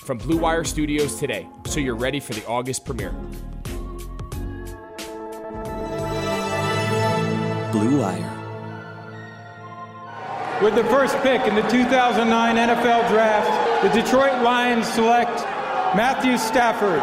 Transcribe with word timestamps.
from 0.00 0.18
Blue 0.18 0.38
Wire 0.38 0.64
Studios 0.64 1.16
today 1.16 1.46
so 1.66 1.78
you're 1.78 1.94
ready 1.94 2.20
for 2.20 2.32
the 2.32 2.44
August 2.46 2.84
premiere. 2.84 3.14
Blue 7.70 8.00
Wire. 8.00 8.36
With 10.62 10.74
the 10.74 10.84
first 10.84 11.16
pick 11.22 11.40
in 11.46 11.54
the 11.54 11.62
2009 11.68 12.56
NFL 12.56 13.08
Draft, 13.08 13.48
the 13.82 13.88
Detroit 14.02 14.42
Lions 14.42 14.86
select 14.88 15.30
Matthew 15.94 16.36
Stafford, 16.36 17.00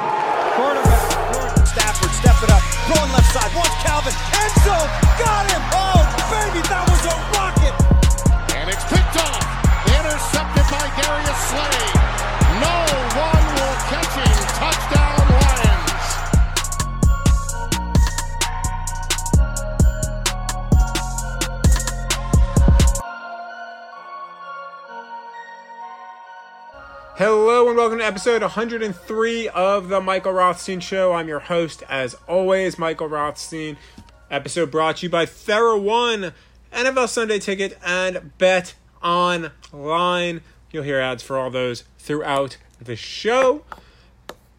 quarterback. 0.59 1.65
Stafford, 1.65 2.11
step 2.11 2.37
it 2.43 2.51
up, 2.51 2.61
going 2.91 3.11
left 3.13 3.31
side, 3.33 3.49
watch 3.55 3.71
Calvin, 3.81 4.13
end 4.13 4.53
zone, 4.61 4.89
got 5.17 5.47
him! 5.49 5.61
Oh, 5.73 6.05
baby, 6.29 6.61
that 6.67 6.83
was 6.85 7.01
a 7.07 7.15
rocket! 7.33 7.73
And 8.53 8.69
it's 8.69 8.83
picked 8.91 9.15
off, 9.25 9.46
welcome 27.77 27.99
to 27.99 28.05
episode 28.05 28.41
103 28.41 29.49
of 29.49 29.87
the 29.87 30.01
Michael 30.01 30.31
Rothstein 30.31 30.79
Show. 30.79 31.13
I'm 31.13 31.27
your 31.27 31.41
host, 31.41 31.83
as 31.87 32.15
always, 32.27 32.79
Michael 32.79 33.07
Rothstein. 33.07 33.77
Episode 34.31 34.71
brought 34.71 34.97
to 34.97 35.05
you 35.05 35.11
by 35.11 35.27
Thera 35.27 35.79
One, 35.79 36.33
NFL 36.73 37.07
Sunday 37.07 37.37
Ticket, 37.37 37.77
and 37.85 38.35
Bet 38.39 38.73
Online. 39.03 40.41
You'll 40.71 40.85
hear 40.85 40.99
ads 40.99 41.21
for 41.21 41.37
all 41.37 41.51
those 41.51 41.83
throughout 41.99 42.57
the 42.81 42.95
show. 42.95 43.63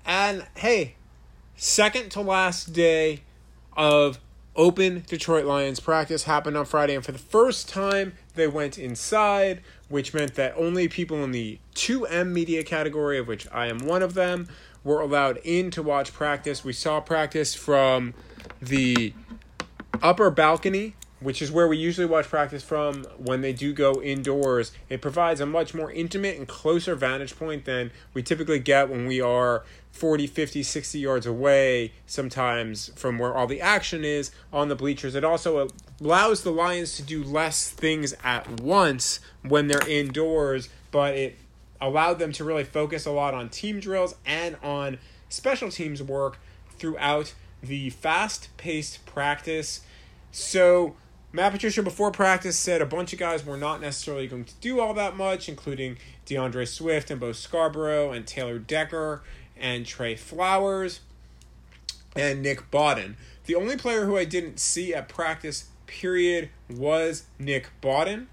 And 0.07 0.47
hey, 0.55 0.95
second 1.57 2.13
to 2.13 2.21
last 2.21 2.73
day 2.73 3.23
of 3.77 4.21
open 4.55 5.03
Detroit 5.09 5.45
Lions 5.45 5.81
practice 5.81 6.23
happened 6.23 6.57
on 6.57 6.67
Friday, 6.67 6.95
and 6.95 7.05
for 7.05 7.11
the 7.11 7.19
first 7.19 7.69
time, 7.69 8.13
they 8.37 8.47
went 8.47 8.79
inside, 8.79 9.61
which 9.89 10.13
meant 10.15 10.35
that 10.35 10.55
only 10.57 10.89
people 10.89 11.25
in 11.25 11.33
the 11.33 11.59
2M 11.75 12.33
media 12.33 12.63
category, 12.63 13.19
of 13.19 13.27
which 13.27 13.47
I 13.53 13.67
am 13.67 13.79
one 13.79 14.03
of 14.03 14.15
them, 14.15 14.49
were 14.85 15.01
allowed 15.01 15.39
in 15.45 15.71
to 15.73 15.83
watch 15.83 16.13
practice. 16.13 16.65
We 16.65 16.73
saw 16.73 17.01
practice 17.01 17.55
from 17.55 18.15
the 18.61 19.13
upper 20.03 20.31
balcony, 20.31 20.95
which 21.21 21.43
is 21.43 21.51
where 21.51 21.67
we 21.67 21.77
usually 21.77 22.07
watch 22.07 22.29
practice 22.29 22.63
from 22.63 23.05
when 23.17 23.41
they 23.41 23.53
do 23.53 23.73
go 23.73 24.01
indoors. 24.01 24.73
It 24.89 25.01
provides 25.01 25.41
a 25.41 25.47
much 25.47 25.75
more 25.75 25.91
intimate 25.91 26.37
and 26.37 26.47
closer 26.47 26.95
vantage 26.95 27.37
point 27.37 27.65
than 27.65 27.91
we 28.15 28.23
typically 28.23 28.59
get 28.59 28.89
when 28.89 29.07
we 29.07 29.21
are 29.21 29.65
40, 29.91 30.27
50, 30.29 30.63
60 30.63 30.99
yards 30.99 31.27
away, 31.27 31.93
sometimes 32.07 32.93
from 32.95 33.19
where 33.19 33.35
all 33.35 33.47
the 33.47 33.61
action 33.61 34.05
is 34.05 34.31
on 34.53 34.69
the 34.69 34.77
bleachers. 34.77 35.15
It 35.15 35.25
also 35.25 35.69
allows 36.01 36.43
the 36.43 36.53
Lions 36.53 36.97
to 36.97 37.03
do 37.03 37.25
less 37.25 37.69
things 37.69 38.15
at 38.23 38.61
once 38.61 39.19
when 39.43 39.67
they're 39.67 39.89
indoors, 39.89 40.69
but 40.91 41.15
it 41.15 41.37
allowed 41.81 42.19
them 42.19 42.33
to 42.33 42.45
really 42.45 42.65
focus 42.65 43.07
a 43.07 43.11
lot 43.11 43.35
on 43.35 43.49
team 43.49 43.81
drills 43.81 44.15
and 44.25 44.57
on 44.63 44.99
special 45.29 45.71
teams 45.71 46.03
work 46.03 46.39
throughout 46.79 47.35
the 47.63 47.91
fast 47.91 48.57
paced 48.57 49.05
practice. 49.07 49.81
So, 50.31 50.97
Matt 51.31 51.53
Patricia 51.53 51.83
before 51.83 52.11
practice 52.11 52.57
said 52.57 52.81
a 52.81 52.87
bunch 52.87 53.13
of 53.13 53.19
guys 53.19 53.45
were 53.45 53.59
not 53.59 53.83
necessarily 53.83 54.27
going 54.27 54.45
to 54.45 54.55
do 54.61 54.81
all 54.81 54.95
that 54.95 55.15
much, 55.17 55.49
including 55.49 55.99
DeAndre 56.27 56.67
Swift 56.67 57.11
and 57.11 57.21
Bo 57.21 57.33
Scarborough 57.33 58.13
and 58.13 58.27
Taylor 58.27 58.59
Decker 58.59 59.23
and 59.59 59.85
Trey 59.85 60.17
Flowers 60.17 61.01
and 62.17 62.41
Nick 62.43 62.71
Bawden. 62.71 63.17
The 63.45 63.55
only 63.55 63.77
player 63.77 64.07
who 64.07 64.17
I 64.17 64.25
didn't 64.25 64.59
see 64.59 64.95
at 64.95 65.09
practice, 65.09 65.67
period, 65.87 66.49
was 66.71 67.25
Nick 67.39 67.69
Bawden. 67.83 68.27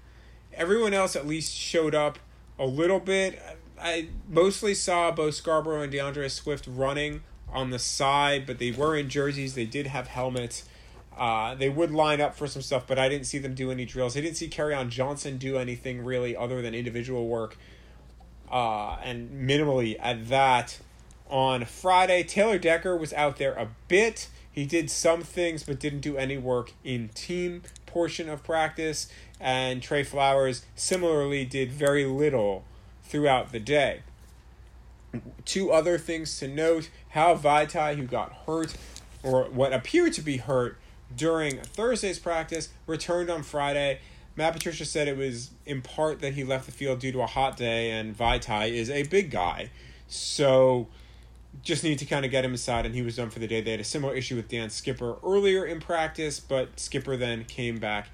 Everyone 0.54 0.94
else 0.94 1.14
at 1.14 1.26
least 1.26 1.54
showed 1.54 1.94
up 1.94 2.18
a 2.58 2.66
little 2.66 3.00
bit. 3.00 3.38
I 3.78 4.08
mostly 4.26 4.72
saw 4.72 5.10
Bo 5.10 5.30
Scarborough 5.30 5.82
and 5.82 5.92
DeAndre 5.92 6.30
Swift 6.30 6.66
running 6.66 7.22
on 7.52 7.70
the 7.70 7.78
side, 7.78 8.46
but 8.46 8.58
they 8.58 8.70
were 8.70 8.96
in 8.96 9.10
jerseys. 9.10 9.54
They 9.54 9.66
did 9.66 9.88
have 9.88 10.06
helmets. 10.06 10.64
Uh, 11.16 11.54
they 11.54 11.70
would 11.70 11.90
line 11.90 12.20
up 12.20 12.34
for 12.34 12.46
some 12.46 12.60
stuff, 12.60 12.86
but 12.86 12.98
I 12.98 13.08
didn't 13.08 13.26
see 13.26 13.38
them 13.38 13.54
do 13.54 13.70
any 13.70 13.86
drills. 13.86 14.16
I 14.16 14.20
didn't 14.20 14.36
see 14.36 14.50
on 14.74 14.90
Johnson 14.90 15.38
do 15.38 15.56
anything 15.56 16.04
really 16.04 16.36
other 16.36 16.60
than 16.60 16.74
individual 16.74 17.26
work, 17.26 17.56
uh, 18.50 18.96
and 19.02 19.30
minimally 19.48 19.96
at 19.98 20.28
that. 20.28 20.78
On 21.28 21.64
Friday, 21.64 22.22
Taylor 22.22 22.58
Decker 22.58 22.96
was 22.96 23.12
out 23.14 23.38
there 23.38 23.54
a 23.54 23.68
bit. 23.88 24.28
He 24.52 24.66
did 24.66 24.90
some 24.90 25.22
things, 25.22 25.64
but 25.64 25.80
didn't 25.80 26.00
do 26.00 26.16
any 26.16 26.36
work 26.36 26.72
in 26.84 27.08
team 27.08 27.62
portion 27.86 28.28
of 28.28 28.44
practice. 28.44 29.08
And 29.40 29.82
Trey 29.82 30.02
Flowers 30.04 30.64
similarly 30.74 31.44
did 31.44 31.72
very 31.72 32.04
little 32.04 32.64
throughout 33.02 33.52
the 33.52 33.60
day. 33.60 34.02
Two 35.44 35.72
other 35.72 35.96
things 35.96 36.38
to 36.40 36.46
note: 36.46 36.90
Hal 37.08 37.38
Vaitai, 37.38 37.96
who 37.96 38.04
got 38.04 38.32
hurt, 38.46 38.74
or 39.22 39.44
what 39.44 39.72
appeared 39.72 40.12
to 40.12 40.22
be 40.22 40.36
hurt 40.36 40.76
during 41.14 41.58
Thursday's 41.60 42.18
practice, 42.18 42.70
returned 42.86 43.30
on 43.30 43.42
Friday. 43.42 44.00
Matt 44.36 44.52
Patricia 44.52 44.84
said 44.84 45.08
it 45.08 45.16
was 45.16 45.50
in 45.64 45.80
part 45.80 46.20
that 46.20 46.34
he 46.34 46.44
left 46.44 46.66
the 46.66 46.72
field 46.72 46.98
due 46.98 47.12
to 47.12 47.22
a 47.22 47.26
hot 47.26 47.56
day, 47.56 47.90
and 47.90 48.16
Vaitai 48.16 48.70
is 48.70 48.90
a 48.90 49.04
big 49.04 49.30
guy. 49.30 49.70
So 50.08 50.88
just 51.62 51.84
need 51.84 51.98
to 51.98 52.04
kind 52.04 52.24
of 52.24 52.30
get 52.30 52.44
him 52.44 52.54
aside, 52.54 52.84
and 52.86 52.94
he 52.94 53.02
was 53.02 53.16
done 53.16 53.30
for 53.30 53.38
the 53.38 53.46
day. 53.46 53.60
They 53.60 53.70
had 53.72 53.80
a 53.80 53.84
similar 53.84 54.14
issue 54.14 54.36
with 54.36 54.48
Dan 54.48 54.70
Skipper 54.70 55.16
earlier 55.24 55.64
in 55.64 55.80
practice, 55.80 56.38
but 56.38 56.78
Skipper 56.78 57.16
then 57.16 57.44
came 57.44 57.78
back 57.78 58.08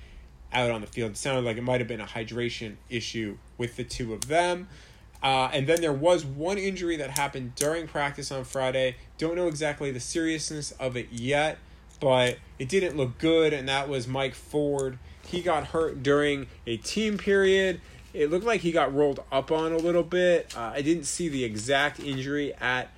out 0.52 0.70
on 0.70 0.80
the 0.80 0.86
field. 0.86 1.12
It 1.12 1.16
sounded 1.16 1.44
like 1.44 1.56
it 1.56 1.62
might 1.62 1.80
have 1.80 1.88
been 1.88 2.00
a 2.00 2.06
hydration 2.06 2.76
issue 2.88 3.38
with 3.58 3.76
the 3.76 3.84
two 3.84 4.12
of 4.12 4.28
them. 4.28 4.68
Uh, 5.22 5.48
and 5.52 5.66
then 5.66 5.80
there 5.80 5.92
was 5.92 6.24
one 6.24 6.58
injury 6.58 6.96
that 6.96 7.10
happened 7.10 7.54
during 7.54 7.86
practice 7.86 8.32
on 8.32 8.44
Friday. 8.44 8.96
Don't 9.18 9.36
know 9.36 9.46
exactly 9.46 9.90
the 9.90 10.00
seriousness 10.00 10.72
of 10.72 10.96
it 10.96 11.08
yet, 11.10 11.58
but 12.02 12.38
it 12.58 12.68
didn't 12.68 12.96
look 12.96 13.16
good, 13.18 13.52
and 13.52 13.68
that 13.68 13.88
was 13.88 14.08
Mike 14.08 14.34
Ford. 14.34 14.98
He 15.24 15.40
got 15.40 15.68
hurt 15.68 16.02
during 16.02 16.48
a 16.66 16.76
team 16.76 17.16
period. 17.16 17.80
It 18.12 18.28
looked 18.28 18.44
like 18.44 18.62
he 18.62 18.72
got 18.72 18.92
rolled 18.92 19.22
up 19.30 19.52
on 19.52 19.70
a 19.70 19.76
little 19.76 20.02
bit. 20.02 20.52
Uh, 20.56 20.72
I 20.74 20.82
didn't 20.82 21.04
see 21.04 21.28
the 21.28 21.44
exact 21.44 22.00
injury 22.00 22.54
at 22.54 22.90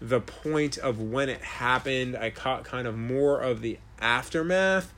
the 0.00 0.20
point 0.20 0.76
of 0.76 1.00
when 1.00 1.30
it 1.30 1.40
happened. 1.40 2.14
I 2.14 2.28
caught 2.28 2.64
kind 2.64 2.86
of 2.86 2.94
more 2.98 3.40
of 3.40 3.62
the 3.62 3.78
aftermath. 4.02 4.92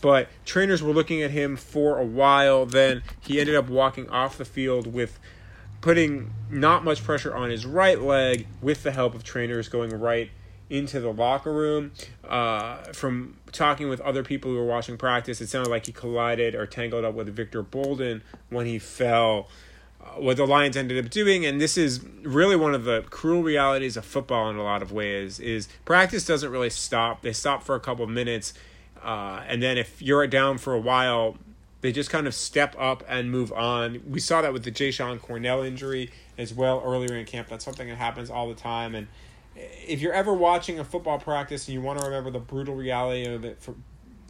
But 0.00 0.28
trainers 0.44 0.80
were 0.80 0.92
looking 0.92 1.20
at 1.20 1.32
him 1.32 1.56
for 1.56 1.98
a 1.98 2.04
while. 2.04 2.64
Then 2.64 3.02
he 3.18 3.40
ended 3.40 3.56
up 3.56 3.68
walking 3.68 4.08
off 4.08 4.38
the 4.38 4.44
field 4.44 4.86
with 4.86 5.18
putting 5.80 6.30
not 6.48 6.84
much 6.84 7.02
pressure 7.02 7.34
on 7.34 7.50
his 7.50 7.66
right 7.66 8.00
leg 8.00 8.46
with 8.62 8.84
the 8.84 8.92
help 8.92 9.16
of 9.16 9.24
trainers 9.24 9.68
going 9.68 9.90
right 9.90 10.30
into 10.70 11.00
the 11.00 11.12
locker 11.12 11.52
room. 11.52 11.92
Uh, 12.28 12.76
from 12.92 13.36
talking 13.52 13.88
with 13.88 14.00
other 14.00 14.22
people 14.22 14.50
who 14.50 14.56
were 14.56 14.66
watching 14.66 14.96
practice, 14.96 15.40
it 15.40 15.48
sounded 15.48 15.70
like 15.70 15.86
he 15.86 15.92
collided 15.92 16.54
or 16.54 16.66
tangled 16.66 17.04
up 17.04 17.14
with 17.14 17.28
Victor 17.28 17.62
Bolden 17.62 18.22
when 18.50 18.66
he 18.66 18.78
fell. 18.78 19.48
Uh, 20.00 20.20
what 20.20 20.36
the 20.36 20.46
Lions 20.46 20.76
ended 20.76 21.02
up 21.02 21.10
doing, 21.10 21.46
and 21.46 21.60
this 21.60 21.78
is 21.78 22.04
really 22.22 22.56
one 22.56 22.74
of 22.74 22.84
the 22.84 23.02
cruel 23.08 23.42
realities 23.42 23.96
of 23.96 24.04
football 24.04 24.50
in 24.50 24.56
a 24.56 24.62
lot 24.62 24.82
of 24.82 24.92
ways, 24.92 25.40
is 25.40 25.68
practice 25.84 26.26
doesn't 26.26 26.50
really 26.50 26.70
stop. 26.70 27.22
They 27.22 27.32
stop 27.32 27.62
for 27.62 27.74
a 27.74 27.80
couple 27.80 28.04
of 28.04 28.10
minutes, 28.10 28.52
uh, 29.02 29.42
and 29.46 29.62
then 29.62 29.78
if 29.78 30.02
you're 30.02 30.26
down 30.26 30.58
for 30.58 30.74
a 30.74 30.80
while, 30.80 31.38
they 31.80 31.92
just 31.92 32.10
kind 32.10 32.26
of 32.26 32.34
step 32.34 32.74
up 32.78 33.02
and 33.08 33.30
move 33.30 33.52
on. 33.52 34.02
We 34.08 34.18
saw 34.18 34.42
that 34.42 34.52
with 34.52 34.64
the 34.64 34.72
Jashon 34.72 35.20
Cornell 35.20 35.62
injury 35.62 36.10
as 36.36 36.52
well 36.52 36.82
earlier 36.84 37.14
in 37.16 37.26
camp. 37.26 37.48
That's 37.48 37.64
something 37.64 37.88
that 37.88 37.96
happens 37.96 38.30
all 38.30 38.48
the 38.48 38.54
time, 38.54 38.94
and 38.94 39.06
if 39.56 40.00
you're 40.00 40.12
ever 40.12 40.32
watching 40.32 40.78
a 40.78 40.84
football 40.84 41.18
practice 41.18 41.68
and 41.68 41.74
you 41.74 41.80
want 41.80 41.98
to 42.00 42.04
remember 42.04 42.30
the 42.30 42.40
brutal 42.40 42.74
reality 42.74 43.26
of 43.26 43.44
it 43.44 43.62
from, 43.62 43.82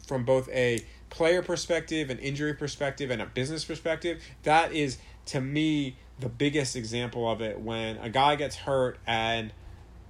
from 0.05 0.23
both 0.23 0.49
a 0.49 0.85
player 1.09 1.41
perspective, 1.41 2.09
an 2.09 2.19
injury 2.19 2.53
perspective, 2.53 3.09
and 3.09 3.21
a 3.21 3.25
business 3.25 3.65
perspective, 3.65 4.21
that 4.43 4.71
is 4.71 4.97
to 5.27 5.41
me 5.41 5.97
the 6.19 6.29
biggest 6.29 6.75
example 6.75 7.29
of 7.29 7.41
it 7.41 7.59
when 7.59 7.97
a 7.97 8.09
guy 8.09 8.35
gets 8.35 8.55
hurt 8.55 8.99
and 9.05 9.51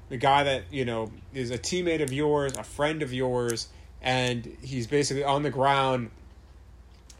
the 0.10 0.18
guy 0.18 0.44
that 0.44 0.64
you 0.72 0.86
know 0.86 1.12
is 1.34 1.52
a 1.52 1.58
teammate 1.58 2.02
of 2.02 2.12
yours, 2.14 2.56
a 2.58 2.64
friend 2.64 3.02
of 3.02 3.12
yours, 3.14 3.70
and 4.02 4.56
he's 4.62 4.88
basically 4.88 5.24
on 5.24 5.44
the 5.44 5.50
ground, 5.50 6.12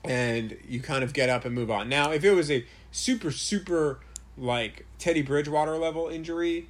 and 0.04 0.58
you 0.68 0.80
kind 0.80 1.04
of 1.04 1.14
get 1.14 1.30
up 1.30 1.46
and 1.46 1.56
move 1.56 1.72
on. 1.72 1.90
Now, 1.90 2.12
if 2.12 2.24
it 2.24 2.32
was 2.32 2.52
a 2.52 2.66
super 2.92 3.32
super 3.32 4.00
like 4.38 4.86
Teddy 5.00 5.22
Bridgewater 5.22 5.78
level 5.78 6.10
injury, 6.10 6.68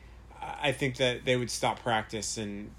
I 0.61 0.71
think 0.71 0.97
that 0.97 1.25
they 1.25 1.35
would 1.37 1.49
stop 1.49 1.81
practice 1.81 2.37
and 2.37 2.71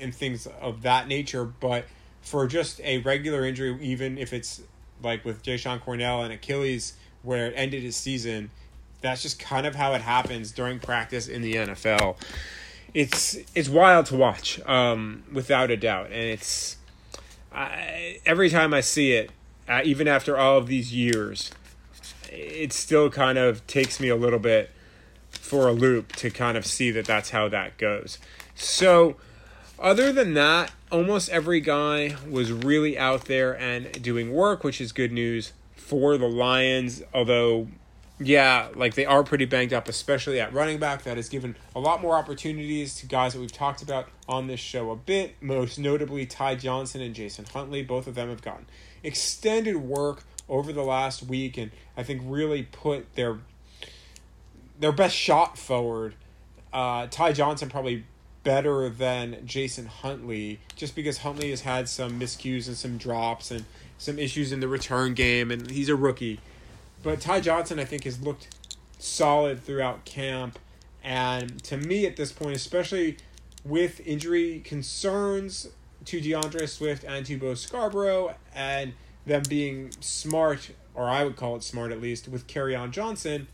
and 0.00 0.14
things 0.14 0.46
of 0.60 0.82
that 0.82 1.08
nature. 1.08 1.44
But 1.44 1.84
for 2.22 2.46
just 2.46 2.80
a 2.80 2.98
regular 2.98 3.44
injury, 3.44 3.76
even 3.80 4.18
if 4.18 4.32
it's 4.32 4.62
like 5.02 5.24
with 5.24 5.42
Jashon 5.42 5.80
Cornell 5.80 6.22
and 6.22 6.32
Achilles, 6.32 6.94
where 7.22 7.46
it 7.46 7.54
ended 7.56 7.82
his 7.82 7.96
season, 7.96 8.50
that's 9.00 9.22
just 9.22 9.38
kind 9.38 9.66
of 9.66 9.74
how 9.74 9.94
it 9.94 10.02
happens 10.02 10.52
during 10.52 10.78
practice 10.78 11.28
in 11.28 11.42
the 11.42 11.54
NFL. 11.54 12.16
It's 12.92 13.36
it's 13.54 13.68
wild 13.68 14.06
to 14.06 14.16
watch, 14.16 14.60
um, 14.66 15.22
without 15.32 15.70
a 15.70 15.76
doubt, 15.76 16.06
and 16.06 16.14
it's 16.14 16.76
I, 17.52 18.20
every 18.26 18.50
time 18.50 18.74
I 18.74 18.80
see 18.80 19.12
it, 19.12 19.30
uh, 19.68 19.80
even 19.84 20.08
after 20.08 20.36
all 20.36 20.58
of 20.58 20.66
these 20.66 20.92
years, 20.92 21.52
it 22.28 22.72
still 22.72 23.10
kind 23.10 23.38
of 23.38 23.66
takes 23.66 24.00
me 24.00 24.08
a 24.08 24.16
little 24.16 24.38
bit 24.38 24.70
for 25.40 25.66
a 25.68 25.72
loop 25.72 26.12
to 26.16 26.30
kind 26.30 26.56
of 26.56 26.64
see 26.66 26.90
that 26.92 27.06
that's 27.06 27.30
how 27.30 27.48
that 27.48 27.76
goes. 27.78 28.18
So, 28.54 29.16
other 29.78 30.12
than 30.12 30.34
that, 30.34 30.70
almost 30.92 31.30
every 31.30 31.60
guy 31.60 32.14
was 32.28 32.52
really 32.52 32.98
out 32.98 33.24
there 33.24 33.58
and 33.58 33.90
doing 34.02 34.32
work, 34.32 34.62
which 34.62 34.80
is 34.80 34.92
good 34.92 35.10
news 35.10 35.52
for 35.74 36.18
the 36.18 36.28
Lions. 36.28 37.02
Although, 37.14 37.68
yeah, 38.20 38.68
like 38.74 38.94
they 38.94 39.06
are 39.06 39.24
pretty 39.24 39.46
banged 39.46 39.72
up, 39.72 39.88
especially 39.88 40.38
at 40.38 40.52
running 40.52 40.78
back. 40.78 41.04
That 41.04 41.16
has 41.16 41.28
given 41.28 41.56
a 41.74 41.80
lot 41.80 42.02
more 42.02 42.16
opportunities 42.16 42.94
to 42.96 43.06
guys 43.06 43.32
that 43.32 43.40
we've 43.40 43.50
talked 43.50 43.82
about 43.82 44.08
on 44.28 44.46
this 44.46 44.60
show 44.60 44.90
a 44.90 44.96
bit, 44.96 45.36
most 45.40 45.78
notably 45.78 46.26
Ty 46.26 46.56
Johnson 46.56 47.00
and 47.00 47.14
Jason 47.14 47.46
Huntley. 47.46 47.82
Both 47.82 48.06
of 48.06 48.14
them 48.14 48.28
have 48.28 48.42
gotten 48.42 48.66
extended 49.02 49.76
work 49.76 50.24
over 50.48 50.72
the 50.72 50.82
last 50.82 51.22
week 51.22 51.56
and 51.56 51.70
I 51.96 52.02
think 52.02 52.20
really 52.24 52.64
put 52.64 53.14
their 53.14 53.38
their 54.80 54.92
best 54.92 55.14
shot 55.14 55.56
forward. 55.56 56.14
Uh, 56.72 57.06
Ty 57.08 57.32
Johnson 57.32 57.68
probably 57.68 58.04
better 58.42 58.88
than 58.88 59.42
Jason 59.44 59.86
Huntley, 59.86 60.60
just 60.74 60.94
because 60.96 61.18
Huntley 61.18 61.50
has 61.50 61.60
had 61.60 61.88
some 61.88 62.18
miscues 62.18 62.66
and 62.66 62.76
some 62.76 62.96
drops 62.96 63.50
and 63.50 63.64
some 63.98 64.18
issues 64.18 64.50
in 64.50 64.60
the 64.60 64.68
return 64.68 65.14
game, 65.14 65.50
and 65.50 65.70
he's 65.70 65.88
a 65.88 65.96
rookie. 65.96 66.40
But 67.02 67.20
Ty 67.20 67.40
Johnson, 67.40 67.78
I 67.78 67.84
think, 67.84 68.04
has 68.04 68.20
looked 68.20 68.48
solid 68.98 69.62
throughout 69.62 70.04
camp. 70.04 70.58
And 71.02 71.62
to 71.64 71.76
me, 71.76 72.06
at 72.06 72.16
this 72.16 72.32
point, 72.32 72.56
especially 72.56 73.18
with 73.64 74.00
injury 74.06 74.60
concerns 74.64 75.68
to 76.06 76.20
DeAndre 76.20 76.68
Swift 76.68 77.04
and 77.04 77.26
to 77.26 77.36
Bo 77.36 77.54
Scarborough, 77.54 78.34
and 78.54 78.94
them 79.26 79.42
being 79.48 79.90
smart, 80.00 80.70
or 80.94 81.04
I 81.04 81.24
would 81.24 81.36
call 81.36 81.56
it 81.56 81.62
smart 81.62 81.92
at 81.92 82.00
least, 82.00 82.28
with 82.28 82.46
Kerryon 82.46 82.90
Johnson, 82.90 83.48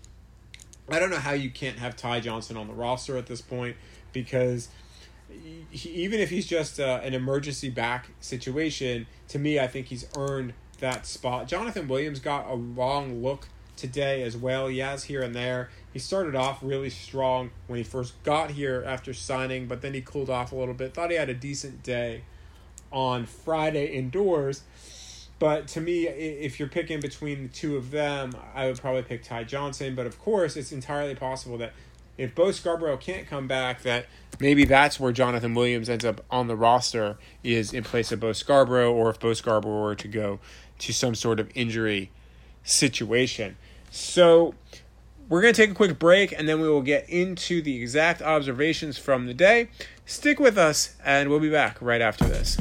I 0.88 0.99
don't 0.99 1.11
know 1.11 1.17
how 1.17 1.33
you 1.33 1.50
can't 1.50 1.79
have 1.79 1.97
Ty 1.97 2.21
Johnson 2.21 2.56
on 2.56 2.69
the 2.69 2.75
roster 2.75 3.17
at 3.17 3.27
this 3.27 3.41
point 3.41 3.77
because 4.12 4.69
he, 5.71 5.91
even 5.91 6.21
if 6.21 6.31
he's 6.31 6.47
just 6.47 6.79
uh, 6.79 7.00
an 7.03 7.15
emergency 7.15 7.71
back 7.71 8.11
situation, 8.21 9.06
to 9.29 9.38
me, 9.38 9.59
I 9.59 9.67
think 9.67 9.87
he's 9.87 10.06
earned 10.17 10.55
that 10.79 11.06
spot. 11.06 11.49
Jonathan 11.49 11.88
Williams 11.88 12.21
got 12.21 12.49
a 12.49 12.55
long 12.55 13.23
look 13.23 13.49
today 13.77 14.23
as 14.23 14.37
well. 14.37 14.69
He 14.69 14.79
has 14.79 15.05
here 15.05 15.23
and 15.23 15.35
there. 15.35 15.71
He 15.93 15.99
started 15.99 16.35
off 16.35 16.61
really 16.62 16.91
strong 16.91 17.50
when 17.67 17.79
he 17.79 17.83
first 17.83 18.23
got 18.23 18.53
here 18.53 18.83
after 18.87 19.12
signing, 19.12 19.67
but 19.67 19.83
then 19.83 19.94
he 19.94 20.00
cooled 20.00 20.31
off 20.31 20.53
a 20.53 20.56
little 20.56 20.75
bit. 20.75 20.94
Thought 20.94 21.11
he 21.11 21.17
had 21.17 21.29
a 21.29 21.35
decent 21.35 21.83
day 21.83 22.23
on 22.93 23.27
Friday 23.27 23.87
indoors. 23.87 24.62
But 25.38 25.69
to 25.69 25.81
me, 25.81 26.09
if 26.09 26.59
you're 26.59 26.69
picking 26.69 27.00
between 27.00 27.43
the 27.43 27.49
two 27.49 27.77
of 27.77 27.91
them, 27.91 28.33
I 28.55 28.67
would 28.67 28.81
probably 28.81 29.03
pick 29.03 29.23
Ty 29.23 29.44
Johnson. 29.44 29.94
But 29.94 30.06
of 30.06 30.19
course, 30.19 30.56
it's 30.56 30.73
entirely 30.73 31.15
possible 31.15 31.59
that 31.59 31.73
if 32.17 32.35
Bo 32.35 32.50
Scarborough 32.50 32.97
can't 32.97 33.27
come 33.27 33.47
back, 33.47 33.83
that 33.83 34.06
maybe 34.41 34.65
that's 34.65 34.99
where 34.99 35.12
Jonathan 35.12 35.55
Williams 35.55 35.91
ends 35.91 36.05
up 36.05 36.25
on 36.31 36.47
the 36.47 36.56
roster 36.56 37.19
is 37.44 37.75
in 37.75 37.85
place 37.85 38.11
of 38.12 38.21
Bo 38.21 38.33
Scarborough, 38.33 38.93
or 38.93 39.11
if 39.11 39.21
Bo 39.21 39.35
Scarborough 39.35 39.83
were 39.83 39.94
to 39.94 40.09
go 40.09 40.41
to 40.79 40.93
some 40.93 41.15
sort 41.15 41.38
of 41.38 41.50
injury 41.55 42.11
situation. 42.62 43.56
So 43.91 44.55
we're 45.29 45.43
going 45.43 45.53
to 45.53 45.61
take 45.61 45.71
a 45.71 45.75
quick 45.75 45.99
break 45.99 46.33
and 46.33 46.49
then 46.49 46.61
we 46.61 46.69
will 46.69 46.83
get 46.83 47.09
into 47.11 47.61
the 47.61 47.81
exact 47.81 48.23
observations 48.23 48.97
from 48.97 49.27
the 49.27 49.35
day. 49.35 49.69
Stick 50.06 50.38
with 50.38 50.56
us, 50.56 50.97
and 51.05 51.29
we'll 51.29 51.41
be 51.41 51.50
back 51.50 51.77
right 51.83 52.00
after 52.00 52.25
this. 52.25 52.56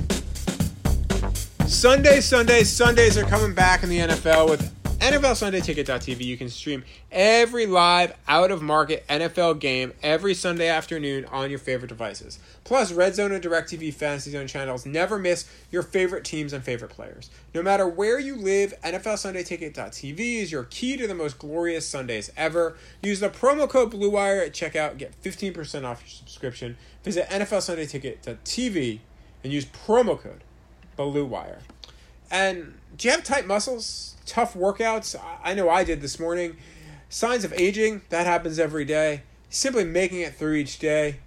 Sunday, 1.67 2.21
Sunday, 2.21 2.63
Sundays 2.63 3.17
are 3.17 3.25
coming 3.25 3.55
back 3.55 3.81
in 3.81 3.89
the 3.89 3.97
NFL 3.97 4.47
with 4.49 4.71
NFL 4.99 5.35
Sunday 5.35 5.61
Ticket.tv. 5.61 6.23
You 6.23 6.37
can 6.37 6.47
stream 6.47 6.83
every 7.11 7.65
live, 7.65 8.13
out 8.27 8.51
of 8.51 8.61
market 8.61 9.03
NFL 9.07 9.59
game 9.59 9.91
every 10.03 10.35
Sunday 10.35 10.67
afternoon 10.67 11.25
on 11.25 11.49
your 11.49 11.57
favorite 11.57 11.89
devices. 11.89 12.37
Plus, 12.63 12.91
Red 12.91 13.15
Zone 13.15 13.31
and 13.31 13.43
DirecTV 13.43 13.93
Fantasy 13.95 14.29
Zone 14.29 14.45
channels 14.45 14.85
never 14.85 15.17
miss 15.17 15.49
your 15.71 15.81
favorite 15.81 16.23
teams 16.23 16.53
and 16.53 16.63
favorite 16.63 16.91
players. 16.91 17.31
No 17.55 17.63
matter 17.63 17.87
where 17.87 18.19
you 18.19 18.35
live, 18.35 18.73
NFL 18.83 19.17
Sunday 19.17 19.43
Ticket.tv 19.43 20.19
is 20.19 20.51
your 20.51 20.65
key 20.65 20.97
to 20.97 21.07
the 21.07 21.15
most 21.15 21.39
glorious 21.39 21.87
Sundays 21.87 22.31
ever. 22.37 22.77
Use 23.01 23.19
the 23.19 23.29
promo 23.29 23.67
code 23.67 23.91
BLUEWIRE 23.91 24.45
at 24.45 24.53
checkout, 24.53 24.97
get 24.97 25.19
15% 25.23 25.83
off 25.83 26.01
your 26.01 26.09
subscription. 26.09 26.77
Visit 27.03 27.27
NFL 27.29 27.63
Sunday 27.63 27.87
Ticket.tv 27.87 28.99
and 29.43 29.51
use 29.51 29.65
promo 29.65 30.19
code 30.19 30.44
BLUEWIRE. 30.97 31.59
And 32.31 32.73
do 32.97 33.07
you 33.07 33.11
have 33.11 33.23
tight 33.23 33.47
muscles? 33.47 34.15
Tough 34.25 34.53
workouts? 34.55 35.15
I 35.43 35.53
know 35.53 35.69
I 35.69 35.83
did 35.83 36.01
this 36.01 36.19
morning. 36.19 36.57
Signs 37.09 37.43
of 37.43 37.53
aging, 37.53 38.01
that 38.09 38.25
happens 38.25 38.59
every 38.59 38.85
day. 38.85 39.23
Simply 39.49 39.83
making 39.83 40.21
it 40.21 40.35
through 40.35 40.55
each 40.55 40.79
day. 40.79 41.17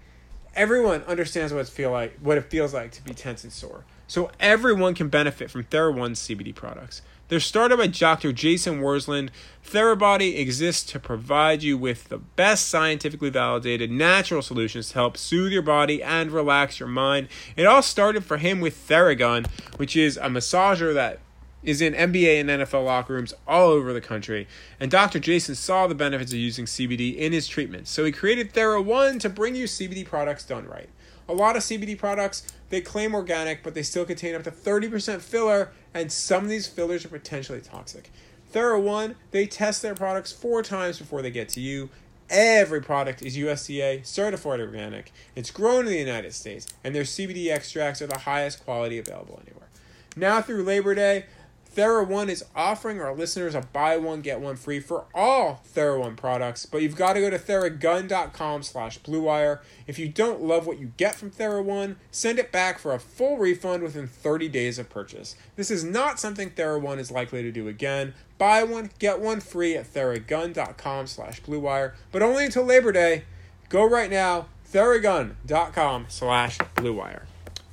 Everyone 0.54 1.02
understands 1.04 1.52
what 1.52 1.60
it 1.60 1.68
feel 1.68 1.90
like 1.90 2.18
what 2.20 2.36
it 2.36 2.50
feels 2.50 2.74
like 2.74 2.90
to 2.92 3.02
be 3.04 3.14
tense 3.14 3.44
and 3.44 3.52
sore. 3.52 3.84
So 4.06 4.30
everyone 4.40 4.94
can 4.94 5.08
benefit 5.08 5.50
from 5.50 5.64
TheraOne's 5.64 6.18
CBD 6.20 6.54
products. 6.54 7.02
They're 7.28 7.40
started 7.40 7.76
by 7.76 7.88
Dr. 7.88 8.32
Jason 8.32 8.80
Wersland. 8.80 9.28
Therabody 9.64 10.38
exists 10.38 10.90
to 10.92 10.98
provide 10.98 11.62
you 11.62 11.76
with 11.76 12.08
the 12.08 12.18
best 12.18 12.68
scientifically 12.68 13.28
validated 13.28 13.90
natural 13.90 14.40
solutions 14.40 14.88
to 14.88 14.94
help 14.94 15.16
soothe 15.18 15.52
your 15.52 15.62
body 15.62 16.02
and 16.02 16.30
relax 16.30 16.80
your 16.80 16.88
mind. 16.88 17.28
It 17.54 17.66
all 17.66 17.82
started 17.82 18.24
for 18.24 18.38
him 18.38 18.60
with 18.60 18.88
Theragun, 18.88 19.46
which 19.76 19.94
is 19.94 20.16
a 20.16 20.24
massager 20.24 20.94
that 20.94 21.20
is 21.62 21.82
in 21.82 21.92
NBA 21.92 22.40
and 22.40 22.48
NFL 22.48 22.84
locker 22.84 23.14
rooms 23.14 23.34
all 23.46 23.68
over 23.68 23.92
the 23.92 24.00
country. 24.00 24.48
And 24.80 24.90
Dr. 24.90 25.18
Jason 25.18 25.54
saw 25.54 25.86
the 25.86 25.94
benefits 25.94 26.32
of 26.32 26.38
using 26.38 26.64
CBD 26.64 27.16
in 27.16 27.32
his 27.32 27.46
treatment. 27.46 27.88
So 27.88 28.04
he 28.04 28.12
created 28.12 28.54
TheraOne 28.54 29.20
to 29.20 29.28
bring 29.28 29.54
you 29.54 29.66
CBD 29.66 30.06
products 30.06 30.44
done 30.44 30.66
right. 30.66 30.88
A 31.28 31.34
lot 31.34 31.56
of 31.56 31.62
CBD 31.62 31.98
products, 31.98 32.42
they 32.70 32.80
claim 32.80 33.14
organic, 33.14 33.62
but 33.62 33.74
they 33.74 33.82
still 33.82 34.04
contain 34.04 34.34
up 34.34 34.44
to 34.44 34.50
30% 34.50 35.20
filler, 35.20 35.72
and 35.92 36.10
some 36.10 36.44
of 36.44 36.50
these 36.50 36.66
fillers 36.66 37.04
are 37.04 37.08
potentially 37.08 37.60
toxic. 37.60 38.10
TheraOne, 38.52 39.14
they 39.30 39.46
test 39.46 39.82
their 39.82 39.94
products 39.94 40.32
four 40.32 40.62
times 40.62 40.98
before 40.98 41.20
they 41.20 41.30
get 41.30 41.50
to 41.50 41.60
you. 41.60 41.90
Every 42.30 42.80
product 42.80 43.22
is 43.22 43.36
USDA 43.36 44.06
certified 44.06 44.60
organic. 44.60 45.12
It's 45.34 45.50
grown 45.50 45.80
in 45.80 45.92
the 45.92 45.98
United 45.98 46.32
States, 46.34 46.66
and 46.82 46.94
their 46.94 47.02
CBD 47.02 47.50
extracts 47.50 48.00
are 48.00 48.06
the 48.06 48.18
highest 48.18 48.64
quality 48.64 48.98
available 48.98 49.40
anywhere. 49.46 49.68
Now 50.16 50.40
through 50.42 50.64
Labor 50.64 50.94
Day, 50.94 51.26
TheraOne 51.74 52.28
is 52.28 52.44
offering 52.56 53.00
our 53.00 53.14
listeners 53.14 53.54
a 53.54 53.60
buy 53.60 53.96
one 53.96 54.20
get 54.20 54.40
one 54.40 54.56
free 54.56 54.80
for 54.80 55.04
all 55.14 55.62
TheraOne 55.74 56.16
products, 56.16 56.66
but 56.66 56.82
you've 56.82 56.96
got 56.96 57.12
to 57.12 57.20
go 57.20 57.30
to 57.30 57.38
theragun.com 57.38 58.62
slash 58.62 58.98
bluewire. 59.00 59.60
If 59.86 59.98
you 59.98 60.08
don't 60.08 60.42
love 60.42 60.66
what 60.66 60.78
you 60.78 60.92
get 60.96 61.14
from 61.14 61.30
TheraOne, 61.30 61.96
send 62.10 62.38
it 62.38 62.50
back 62.50 62.78
for 62.78 62.92
a 62.92 62.98
full 62.98 63.38
refund 63.38 63.82
within 63.82 64.06
30 64.06 64.48
days 64.48 64.78
of 64.78 64.90
purchase. 64.90 65.36
This 65.56 65.70
is 65.70 65.84
not 65.84 66.18
something 66.18 66.50
TheraOne 66.50 66.98
is 66.98 67.10
likely 67.10 67.42
to 67.42 67.52
do 67.52 67.68
again. 67.68 68.14
Buy 68.38 68.62
one, 68.62 68.90
get 68.98 69.20
one 69.20 69.40
free 69.40 69.76
at 69.76 69.92
theragun.com 69.92 71.06
slash 71.06 71.42
bluewire, 71.42 71.94
but 72.12 72.22
only 72.22 72.46
until 72.46 72.64
Labor 72.64 72.92
Day. 72.92 73.24
Go 73.68 73.88
right 73.88 74.10
now, 74.10 74.46
theragun.com 74.72 76.06
slash 76.08 76.58
bluewire. 76.58 77.22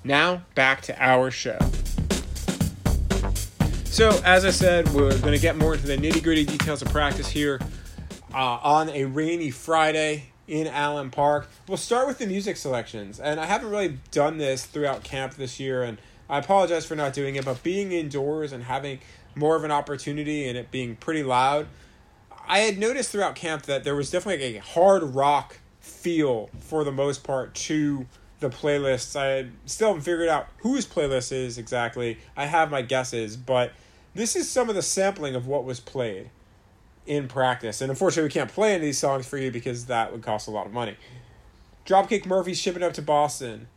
Now, 0.04 0.44
back 0.54 0.82
to 0.84 1.04
our 1.04 1.32
show. 1.32 1.58
So, 3.96 4.10
as 4.26 4.44
I 4.44 4.50
said, 4.50 4.90
we're 4.90 5.18
going 5.20 5.32
to 5.32 5.40
get 5.40 5.56
more 5.56 5.74
into 5.74 5.88
the 5.88 5.96
nitty 5.96 6.22
gritty 6.22 6.44
details 6.44 6.82
of 6.82 6.90
practice 6.90 7.30
here 7.30 7.62
uh, 8.34 8.60
on 8.62 8.90
a 8.90 9.06
rainy 9.06 9.52
Friday 9.52 10.32
in 10.50 10.68
Allen 10.68 11.12
Park. 11.12 11.48
We'll 11.70 11.78
start 11.78 12.06
with 12.06 12.18
the 12.18 12.28
music 12.28 12.58
selections. 12.58 13.22
And 13.22 13.40
I 13.40 13.46
haven't 13.46 13.70
really 13.70 14.00
done 14.12 14.38
this 14.38 14.66
throughout 14.66 15.06
camp 15.06 15.36
this 15.36 15.62
year, 15.62 15.82
and 15.82 15.98
I 16.30 16.40
apologize 16.40 16.86
for 16.86 16.98
not 16.98 17.14
doing 17.14 17.38
it, 17.38 17.46
but 17.46 17.64
being 17.64 17.94
indoors 17.94 18.52
and 18.52 18.66
having 18.66 19.00
more 19.34 19.56
of 19.56 19.64
an 19.64 19.72
opportunity 19.72 20.46
and 20.46 20.58
it 20.58 20.72
being 20.72 20.98
pretty 20.98 21.24
loud, 21.24 21.68
I 22.50 22.60
had 22.60 22.78
noticed 22.78 23.14
throughout 23.14 23.36
camp 23.36 23.62
that 23.62 23.86
there 23.86 23.96
was 23.96 24.12
definitely 24.12 24.58
a 24.58 24.62
hard 24.62 25.04
rock 25.04 25.60
feel 25.80 26.50
for 26.60 26.84
the 26.84 26.92
most 26.92 27.24
part 27.24 27.56
to 27.56 28.08
the 28.42 28.50
playlists. 28.50 29.16
I 29.18 29.52
still 29.66 29.88
haven't 29.88 30.04
figured 30.04 30.28
out 30.28 30.48
whose 30.58 30.86
playlist 30.86 31.32
is 31.32 31.58
exactly. 31.58 32.18
I 32.36 32.48
have 32.48 32.70
my 32.70 32.82
guesses, 32.82 33.38
but 33.38 33.72
this 34.16 34.36
is 34.36 34.50
some 34.50 34.70
of 34.70 34.76
the 34.76 34.82
sampling 34.82 35.36
of 35.36 35.46
what 35.46 35.66
was 35.66 35.80
played 35.80 36.30
in 37.06 37.28
practice. 37.28 37.82
And 37.82 37.92
unfortunately, 37.92 38.30
we 38.30 38.34
can't 38.34 38.52
play 38.52 38.70
any 38.70 38.76
of 38.78 38.82
these 38.82 38.98
songs 38.98 39.28
for 39.28 39.38
you 39.38 39.52
because 39.52 39.86
that 39.86 40.12
would 40.12 40.24
cost 40.24 40.48
a 40.48 40.52
lot 40.52 40.66
of 40.66 40.74
money. 40.74 40.96
Dropkick 41.86 42.26
Murphys 42.26 42.60
shipping 42.60 42.82
up 42.82 42.94
to 42.94 43.02
Boston. 43.02 43.68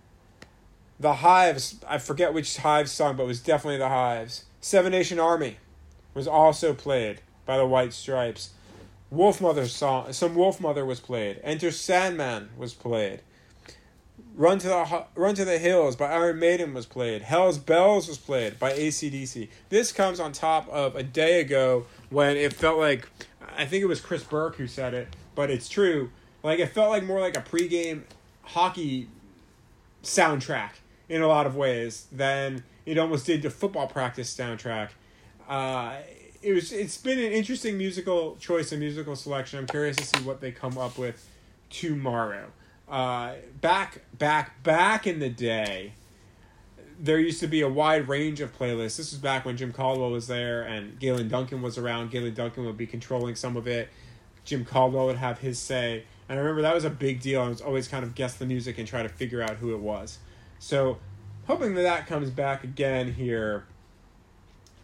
The 0.99 1.15
Hives, 1.15 1.77
I 1.87 1.99
forget 1.99 2.33
which 2.33 2.57
Hives 2.57 2.91
song, 2.91 3.17
but 3.17 3.25
it 3.25 3.27
was 3.27 3.41
definitely 3.41 3.79
the 3.79 3.89
Hives. 3.89 4.45
Seven 4.61 4.93
Nation 4.93 5.21
Army 5.21 5.59
was 6.15 6.27
also 6.27 6.73
played 6.73 7.21
by 7.45 7.57
the 7.57 7.67
White 7.67 7.93
Stripes. 7.93 8.51
Wolfmother 9.13 9.67
song, 9.67 10.13
some 10.13 10.35
Wolfmother 10.35 10.87
was 10.87 11.01
played. 11.01 11.41
Enter 11.43 11.71
Sandman 11.71 12.51
was 12.57 12.75
played. 12.75 13.21
Run 14.39 14.61
to 14.61 14.69
the 14.69 15.05
Run 15.17 15.35
to 15.35 15.45
the 15.45 15.59
Hills 15.59 15.97
by 15.97 16.13
Iron 16.13 16.39
Maiden 16.39 16.73
was 16.73 16.87
played. 16.87 17.23
Hell's 17.23 17.59
Bells 17.59 18.07
was 18.07 18.19
played 18.19 18.57
by 18.61 18.71
ACDC. 18.71 19.49
This 19.69 19.91
comes 19.91 20.21
on 20.21 20.31
top 20.31 20.69
of 20.69 20.95
a 20.95 21.03
day 21.03 21.41
ago 21.41 21.87
when 22.09 22.37
it 22.37 22.53
felt 22.53 22.79
like 22.79 23.09
I 23.57 23.67
think 23.67 23.83
it 23.83 23.87
was 23.87 24.01
Chris 24.01 24.23
Burke 24.23 24.55
who 24.55 24.69
said 24.69 24.95
it, 24.95 25.17
but 25.35 25.51
it's 25.51 25.69
true. 25.69 26.13
Like 26.45 26.61
it 26.61 26.69
felt 26.69 26.91
like 26.91 27.03
more 27.03 27.19
like 27.19 27.37
a 27.37 27.41
pregame 27.41 28.03
hockey 28.43 29.09
soundtrack 30.05 30.71
in 31.09 31.21
a 31.21 31.27
lot 31.27 31.45
of 31.45 31.57
ways 31.57 32.07
than 32.13 32.63
it 32.87 32.97
almost 32.97 33.27
did 33.27 33.43
the 33.43 33.51
football 33.51 33.89
practice 33.89 34.33
soundtrack. 34.33 34.91
Uh, 35.49 35.97
it 36.43 36.53
was 36.53 36.71
it's 36.71 36.97
been 36.97 37.19
an 37.19 37.33
interesting 37.33 37.77
musical 37.77 38.37
choice 38.37 38.71
and 38.71 38.79
musical 38.79 39.17
selection. 39.17 39.59
I'm 39.59 39.67
curious 39.67 39.97
to 39.97 40.05
see 40.05 40.23
what 40.23 40.41
they 40.41 40.53
come 40.53 40.79
up 40.79 40.97
with 40.97 41.29
tomorrow. 41.71 42.53
Uh, 42.89 43.35
back 43.61 44.01
back 44.17 44.63
back 44.63 45.07
in 45.07 45.19
the 45.19 45.29
day, 45.29 45.93
there 46.99 47.19
used 47.19 47.41
to 47.41 47.47
be 47.47 47.61
a 47.61 47.69
wide 47.69 48.09
range 48.09 48.41
of 48.41 48.57
playlists. 48.57 48.97
This 48.97 49.13
was 49.13 49.19
back 49.19 49.45
when 49.45 49.57
Jim 49.57 49.73
Caldwell 49.73 50.11
was 50.11 50.27
there 50.27 50.63
and 50.63 50.99
Galen 50.99 51.29
Duncan 51.29 51.63
was 51.63 51.79
around. 51.79 52.11
Galen 52.11 52.35
Duncan 52.35 52.65
would 52.65 52.79
be 52.79 52.87
controlling 52.87 53.35
some 53.35 53.57
of 53.57 53.69
it. 53.69 53.89
Jim 54.45 54.65
Caldwell 54.65 55.07
would 55.07 55.17
have 55.17 55.39
his 55.39 55.59
say. 55.59 56.05
And 56.29 56.39
I 56.39 56.43
remember 56.43 56.63
that 56.63 56.75
was 56.75 56.85
a 56.85 56.91
big 56.91 57.21
deal. 57.21 57.43
I 57.43 57.49
was 57.49 57.61
always 57.61 57.89
kind 57.89 58.05
of 58.05 58.15
guess 58.15 58.35
the 58.35 58.47
music 58.47 58.79
and 58.79 58.89
try 58.89 59.03
to 59.03 59.09
figure 59.09 59.43
out 59.43 59.57
who 59.57 59.75
it 59.75 59.81
was. 59.81 60.19
So, 60.59 60.99
hoping 61.47 61.75
that 61.75 61.83
that 61.83 62.07
comes 62.07 62.31
back 62.31 62.65
again 62.65 63.13
here 63.13 63.65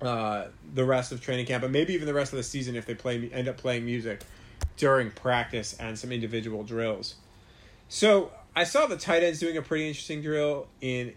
uh, 0.00 0.49
the 0.75 0.84
rest 0.84 1.12
of 1.12 1.20
training 1.20 1.46
camp, 1.46 1.64
and 1.64 1.73
maybe 1.73 1.94
even 1.94 2.06
the 2.06 2.14
rest 2.14 2.32
of 2.32 2.37
the 2.37 2.42
season 2.42 2.76
if 2.76 2.87
they 2.87 2.94
play 2.94 3.30
end 3.32 3.49
up 3.49 3.56
playing 3.56 3.84
music 3.84 4.20
during 4.76 5.11
practice 5.11 5.75
and 5.78 5.99
some 5.99 6.12
individual 6.12 6.62
drills. 6.62 7.16
So 7.88 8.32
I 8.56 8.64
saw 8.64 8.86
the 8.86 8.96
tight 8.96 9.22
ends 9.22 9.40
doing 9.40 9.56
a 9.56 9.62
pretty 9.62 9.88
interesting 9.88 10.22
drill 10.22 10.68
in 10.80 11.14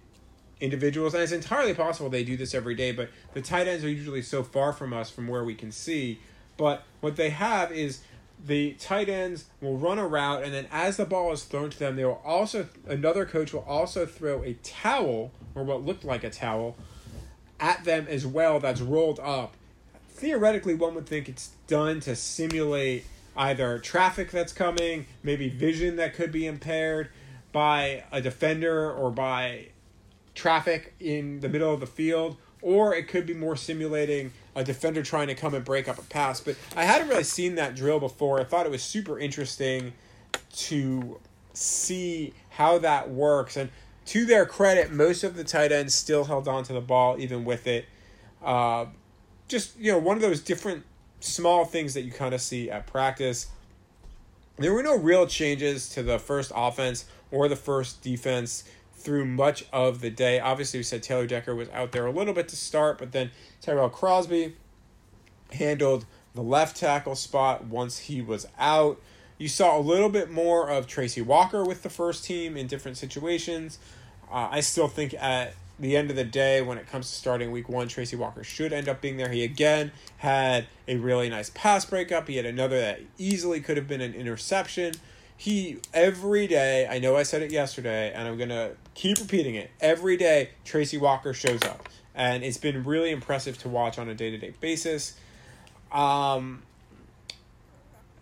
individuals, 0.60 1.14
and 1.14 1.24
it's 1.24 1.32
entirely 1.32 1.74
possible 1.74 2.10
they 2.10 2.24
do 2.24 2.38
this 2.38 2.54
every 2.54 2.76
day. 2.76 2.92
But 2.92 3.10
the 3.34 3.42
tight 3.42 3.68
ends 3.68 3.84
are 3.84 3.90
usually 3.90 4.22
so 4.22 4.44
far 4.44 4.74
from 4.74 4.94
us 4.94 5.10
from 5.10 5.28
where 5.28 5.44
we 5.44 5.56
can 5.56 5.72
see. 5.72 6.20
But 6.58 6.84
what 7.02 7.16
they 7.16 7.30
have 7.30 7.72
is 7.72 8.02
the 8.44 8.74
tight 8.74 9.10
ends 9.10 9.46
will 9.62 9.78
run 9.78 10.00
a 10.00 10.08
route, 10.08 10.44
and 10.44 10.54
then 10.54 10.68
as 10.72 10.98
the 10.98 11.06
ball 11.06 11.32
is 11.32 11.44
thrown 11.44 11.70
to 11.70 11.80
them, 11.80 11.96
they 11.96 12.06
will 12.06 12.22
also 12.26 12.68
another 12.88 13.26
coach 13.26 13.54
will 13.54 13.66
also 13.68 14.06
throw 14.06 14.44
a 14.44 14.54
towel 14.64 15.32
or 15.56 15.64
what 15.64 15.86
looked 15.86 16.04
like 16.04 16.24
a 16.24 16.30
towel 16.30 16.76
at 17.60 17.84
them 17.84 18.08
as 18.10 18.26
well 18.26 18.60
that's 18.60 18.82
rolled 18.82 19.20
up. 19.20 19.56
Theoretically, 20.10 20.74
one 20.74 20.96
would 20.96 21.08
think 21.08 21.30
it's 21.30 21.52
done 21.68 22.00
to 22.02 22.16
simulate 22.16 23.06
either 23.38 23.80
traffic 23.80 24.32
that's 24.32 24.52
coming, 24.52 25.06
maybe 25.24 25.48
vision 25.50 25.96
that 25.98 26.14
could 26.14 26.32
be 26.32 26.48
impaired 26.48 27.10
by 27.52 28.04
a 28.12 28.22
defender 28.22 28.92
or 28.92 29.12
by 29.12 29.68
traffic 30.36 30.94
in 31.00 31.40
the 31.40 31.50
middle 31.50 31.74
of 31.74 31.80
the 31.80 31.88
field, 31.88 32.38
or 32.62 32.94
it 32.94 33.08
could 33.08 33.26
be 33.26 33.34
more 33.34 33.56
simulating 33.56 34.32
a 34.56 34.64
defender 34.64 35.04
trying 35.04 35.28
to 35.28 35.36
come 35.36 35.54
and 35.54 35.64
break 35.64 35.88
up 35.88 35.98
a 36.00 36.04
pass. 36.04 36.42
But 36.42 36.56
I 36.76 36.84
hadn't 36.84 37.08
really 37.08 37.24
seen 37.24 37.56
that 37.56 37.76
drill 37.76 38.00
before. 38.00 38.40
I 38.40 38.44
thought 38.44 38.66
it 38.66 38.72
was 38.72 38.84
super 38.84 39.20
interesting 39.20 39.94
to 40.54 41.20
see 41.54 42.34
how 42.50 42.80
that 42.80 43.10
works. 43.10 43.56
And 43.56 43.70
to 44.08 44.26
their 44.26 44.46
credit, 44.46 44.92
most 44.92 45.24
of 45.24 45.36
the 45.36 45.44
tight 45.44 45.72
ends 45.72 45.94
still 45.94 46.26
held 46.26 46.48
on 46.48 46.64
to 46.66 46.74
the 46.74 46.82
ball 46.82 47.18
even 47.20 47.46
with 47.46 47.68
it. 47.68 47.86
Uh, 48.44 48.86
just, 49.48 49.78
you 49.80 49.92
know, 49.92 49.98
one 49.98 50.16
of 50.16 50.22
those 50.22 50.42
different 50.42 50.84
small 51.20 51.66
things 51.66 51.94
that 51.94 52.02
you 52.02 52.12
kind 52.12 52.34
of 52.34 52.42
see 52.42 52.70
at 52.70 52.88
practice. 52.88 53.48
There 54.58 54.74
were 54.74 54.84
no 54.84 54.98
real 54.98 55.28
changes 55.28 55.90
to 55.90 56.04
the 56.04 56.20
first 56.20 56.52
offense 56.56 57.06
or 57.32 57.48
the 57.48 57.56
first 57.56 58.02
defense 58.02 58.64
through 58.94 59.26
much 59.26 59.66
of 59.72 60.02
the 60.02 60.10
day. 60.10 60.40
Obviously, 60.40 60.80
we 60.80 60.84
said 60.84 61.04
Taylor 61.04 61.28
Decker 61.28 61.56
was 61.56 61.70
out 61.70 61.92
there 61.92 62.06
a 62.06 62.12
little 62.12 62.34
bit 62.34 62.48
to 62.50 62.56
start, 62.56 62.98
but 62.98 63.12
then 63.12 63.32
Tyrell 63.62 63.90
Crosby 63.90 64.56
handled 65.54 66.06
the 66.34 66.42
left 66.42 66.78
tackle 66.78 67.16
spot 67.16 67.66
once 67.66 68.00
he 68.00 68.22
was 68.22 68.48
out. 68.58 69.00
You 69.38 69.48
saw 69.48 69.78
a 69.78 69.82
little 69.82 70.10
bit 70.10 70.32
more 70.32 70.70
of 70.70 70.88
Tracy 70.88 71.22
Walker 71.22 71.64
with 71.64 71.84
the 71.84 71.90
first 71.90 72.26
team 72.26 72.58
in 72.58 72.68
different 72.68 72.98
situations. 72.98 73.78
Uh, 74.30 74.50
I 74.52 74.60
still 74.62 74.88
think 74.88 75.14
at 75.14 75.54
the 75.80 75.96
end 75.96 76.10
of 76.10 76.16
the 76.16 76.24
day, 76.24 76.62
when 76.62 76.78
it 76.78 76.88
comes 76.88 77.10
to 77.10 77.16
starting 77.16 77.52
week 77.52 77.70
one, 77.70 77.88
Tracy 77.88 78.16
Walker 78.16 78.44
should 78.44 78.74
end 78.74 78.90
up 78.90 79.02
being 79.02 79.18
there. 79.18 79.30
He 79.30 79.44
again 79.44 79.92
had 80.18 80.68
a 80.88 80.98
really 80.98 81.30
nice 81.30 81.52
pass 81.52 81.86
breakup. 81.86 82.28
He 82.28 82.38
had 82.38 82.46
another 82.46 82.80
that 82.80 83.02
easily 83.18 83.60
could 83.60 83.78
have 83.78 83.88
been 83.88 84.02
an 84.02 84.14
interception. 84.14 84.96
He 85.36 85.78
every 85.94 86.48
day, 86.48 86.88
I 86.90 86.98
know 86.98 87.16
I 87.16 87.24
said 87.24 87.44
it 87.44 87.52
yesterday, 87.52 88.12
and 88.12 88.28
I'm 88.28 88.38
gonna 88.38 88.72
keep 88.96 89.20
repeating 89.20 89.54
it. 89.54 89.70
Every 89.80 90.18
day, 90.18 90.50
Tracy 90.66 90.98
Walker 90.98 91.32
shows 91.34 91.62
up, 91.64 91.88
and 92.16 92.44
it's 92.44 92.58
been 92.58 92.84
really 92.84 93.12
impressive 93.12 93.58
to 93.60 93.70
watch 93.70 94.00
on 94.00 94.10
a 94.10 94.16
day 94.16 94.32
to 94.32 94.38
day 94.40 94.54
basis. 94.60 95.16
Um, 95.92 96.64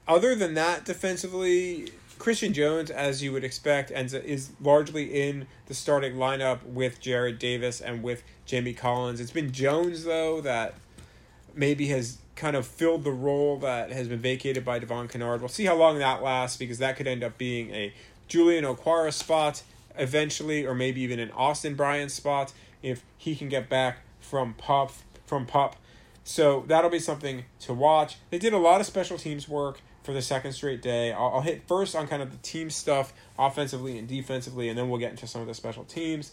other 0.07 0.35
than 0.35 0.55
that, 0.55 0.83
defensively, 0.83 1.89
Christian 2.17 2.53
Jones, 2.53 2.89
as 2.89 3.21
you 3.21 3.31
would 3.31 3.43
expect, 3.43 3.91
ends 3.91 4.13
is 4.13 4.51
largely 4.61 5.27
in 5.27 5.47
the 5.67 5.73
starting 5.73 6.15
lineup 6.15 6.63
with 6.63 7.01
Jarrad 7.01 7.39
Davis 7.39 7.81
and 7.81 8.01
with 8.03 8.23
Jamie 8.45 8.73
Collins. 8.73 9.19
It's 9.19 9.31
been 9.31 9.51
Jones 9.51 10.03
though 10.03 10.41
that 10.41 10.75
maybe 11.53 11.87
has 11.87 12.17
kind 12.35 12.55
of 12.55 12.67
filled 12.67 13.03
the 13.03 13.11
role 13.11 13.57
that 13.59 13.91
has 13.91 14.07
been 14.07 14.19
vacated 14.19 14.65
by 14.65 14.79
Devon 14.79 15.07
Kennard. 15.07 15.41
We'll 15.41 15.49
see 15.49 15.65
how 15.65 15.75
long 15.75 15.99
that 15.99 16.21
lasts 16.21 16.57
because 16.57 16.79
that 16.79 16.97
could 16.97 17.07
end 17.07 17.23
up 17.23 17.37
being 17.37 17.71
a 17.71 17.93
Julian 18.27 18.65
Okwara 18.65 19.13
spot 19.13 19.63
eventually, 19.97 20.65
or 20.65 20.75
maybe 20.75 21.01
even 21.01 21.19
an 21.19 21.31
Austin 21.31 21.75
Bryant 21.75 22.11
spot 22.11 22.53
if 22.83 23.03
he 23.17 23.35
can 23.35 23.49
get 23.49 23.69
back 23.69 23.99
from 24.19 24.53
pop 24.53 24.91
from 25.25 25.45
pup. 25.45 25.75
So 26.27 26.65
that'll 26.67 26.89
be 26.89 26.99
something 26.99 27.45
to 27.61 27.73
watch. 27.73 28.17
They 28.31 28.39
did 28.39 28.51
a 28.51 28.57
lot 28.57 28.81
of 28.81 28.87
special 28.87 29.17
teams 29.17 29.47
work 29.47 29.79
for 30.01 30.11
the 30.11 30.23
second 30.23 30.53
straight 30.53 30.81
day. 30.81 31.13
I'll, 31.13 31.35
I'll 31.35 31.41
hit 31.41 31.67
first 31.67 31.95
on 31.95 32.07
kind 32.07 32.23
of 32.23 32.31
the 32.31 32.37
team 32.37 32.71
stuff, 32.71 33.13
offensively 33.37 33.97
and 33.99 34.07
defensively, 34.07 34.67
and 34.67 34.77
then 34.77 34.89
we'll 34.89 34.99
get 34.99 35.11
into 35.11 35.27
some 35.27 35.41
of 35.41 35.47
the 35.47 35.53
special 35.53 35.83
teams. 35.83 36.31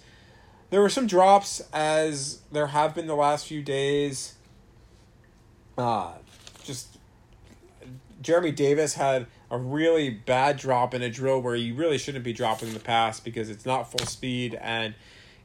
There 0.71 0.81
were 0.81 0.89
some 0.89 1.07
drops, 1.07 1.61
as 1.75 2.41
there 2.51 2.69
have 2.69 2.95
been 2.95 3.07
the 3.07 3.15
last 3.15 3.47
few 3.47 3.63
days. 3.63 4.35
Uh, 5.77 6.15
just 6.65 6.97
Jeremy 8.23 8.51
Davis 8.51 8.95
had 8.95 9.27
a 9.51 9.59
really 9.59 10.09
bad 10.09 10.57
drop 10.57 10.95
in 10.95 11.03
a 11.03 11.11
drill 11.11 11.43
where 11.43 11.55
you 11.55 11.75
really 11.75 11.99
shouldn't 11.99 12.25
be 12.25 12.33
dropping 12.33 12.73
the 12.73 12.81
pass 12.81 13.21
because 13.21 13.51
it's 13.51 13.67
not 13.67 13.91
full 13.91 14.07
speed 14.07 14.59
and 14.63 14.95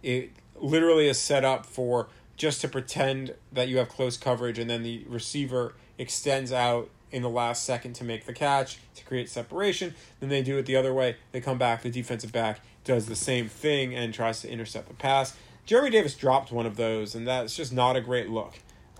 it 0.02 0.32
literally 0.56 1.10
is 1.10 1.20
set 1.20 1.44
up 1.44 1.66
for 1.66 2.08
just 2.38 2.62
to 2.62 2.68
pretend 2.68 3.34
that 3.52 3.68
you 3.68 3.78
have 3.78 3.90
close 3.90 4.16
coverage 4.16 4.58
and 4.60 4.70
then 4.70 4.84
the 4.84 5.04
receiver 5.08 5.74
extends 5.98 6.52
out 6.52 6.90
in 7.12 7.22
the 7.22 7.30
last 7.30 7.64
second 7.64 7.94
to 7.94 8.04
make 8.04 8.26
the 8.26 8.34
catch 8.34 8.80
to 8.96 9.04
create 9.04 9.30
separation. 9.30 9.96
Then 10.20 10.30
they 10.30 10.44
do 10.44 10.58
it 10.58 10.66
the 10.66 10.76
other 10.76 10.94
way. 10.94 11.18
They 11.32 11.42
come 11.42 11.58
back. 11.58 11.82
The 11.82 11.90
defensive 11.90 12.32
back 12.32 12.60
does 12.84 13.08
the 13.08 13.16
same 13.16 13.50
thing 13.50 13.96
and 13.96 14.14
tries 14.14 14.42
to 14.42 14.50
intercept 14.50 14.88
the 14.88 14.94
pass. 14.94 15.36
Jeremy 15.66 15.90
Davis 15.90 16.16
dropped 16.16 16.52
one 16.52 16.66
of 16.66 16.78
those, 16.78 17.16
and 17.16 17.28
that's 17.28 17.56
just 17.56 17.74
not 17.74 17.96
a 17.96 18.02
great 18.02 18.30
look. 18.30 18.60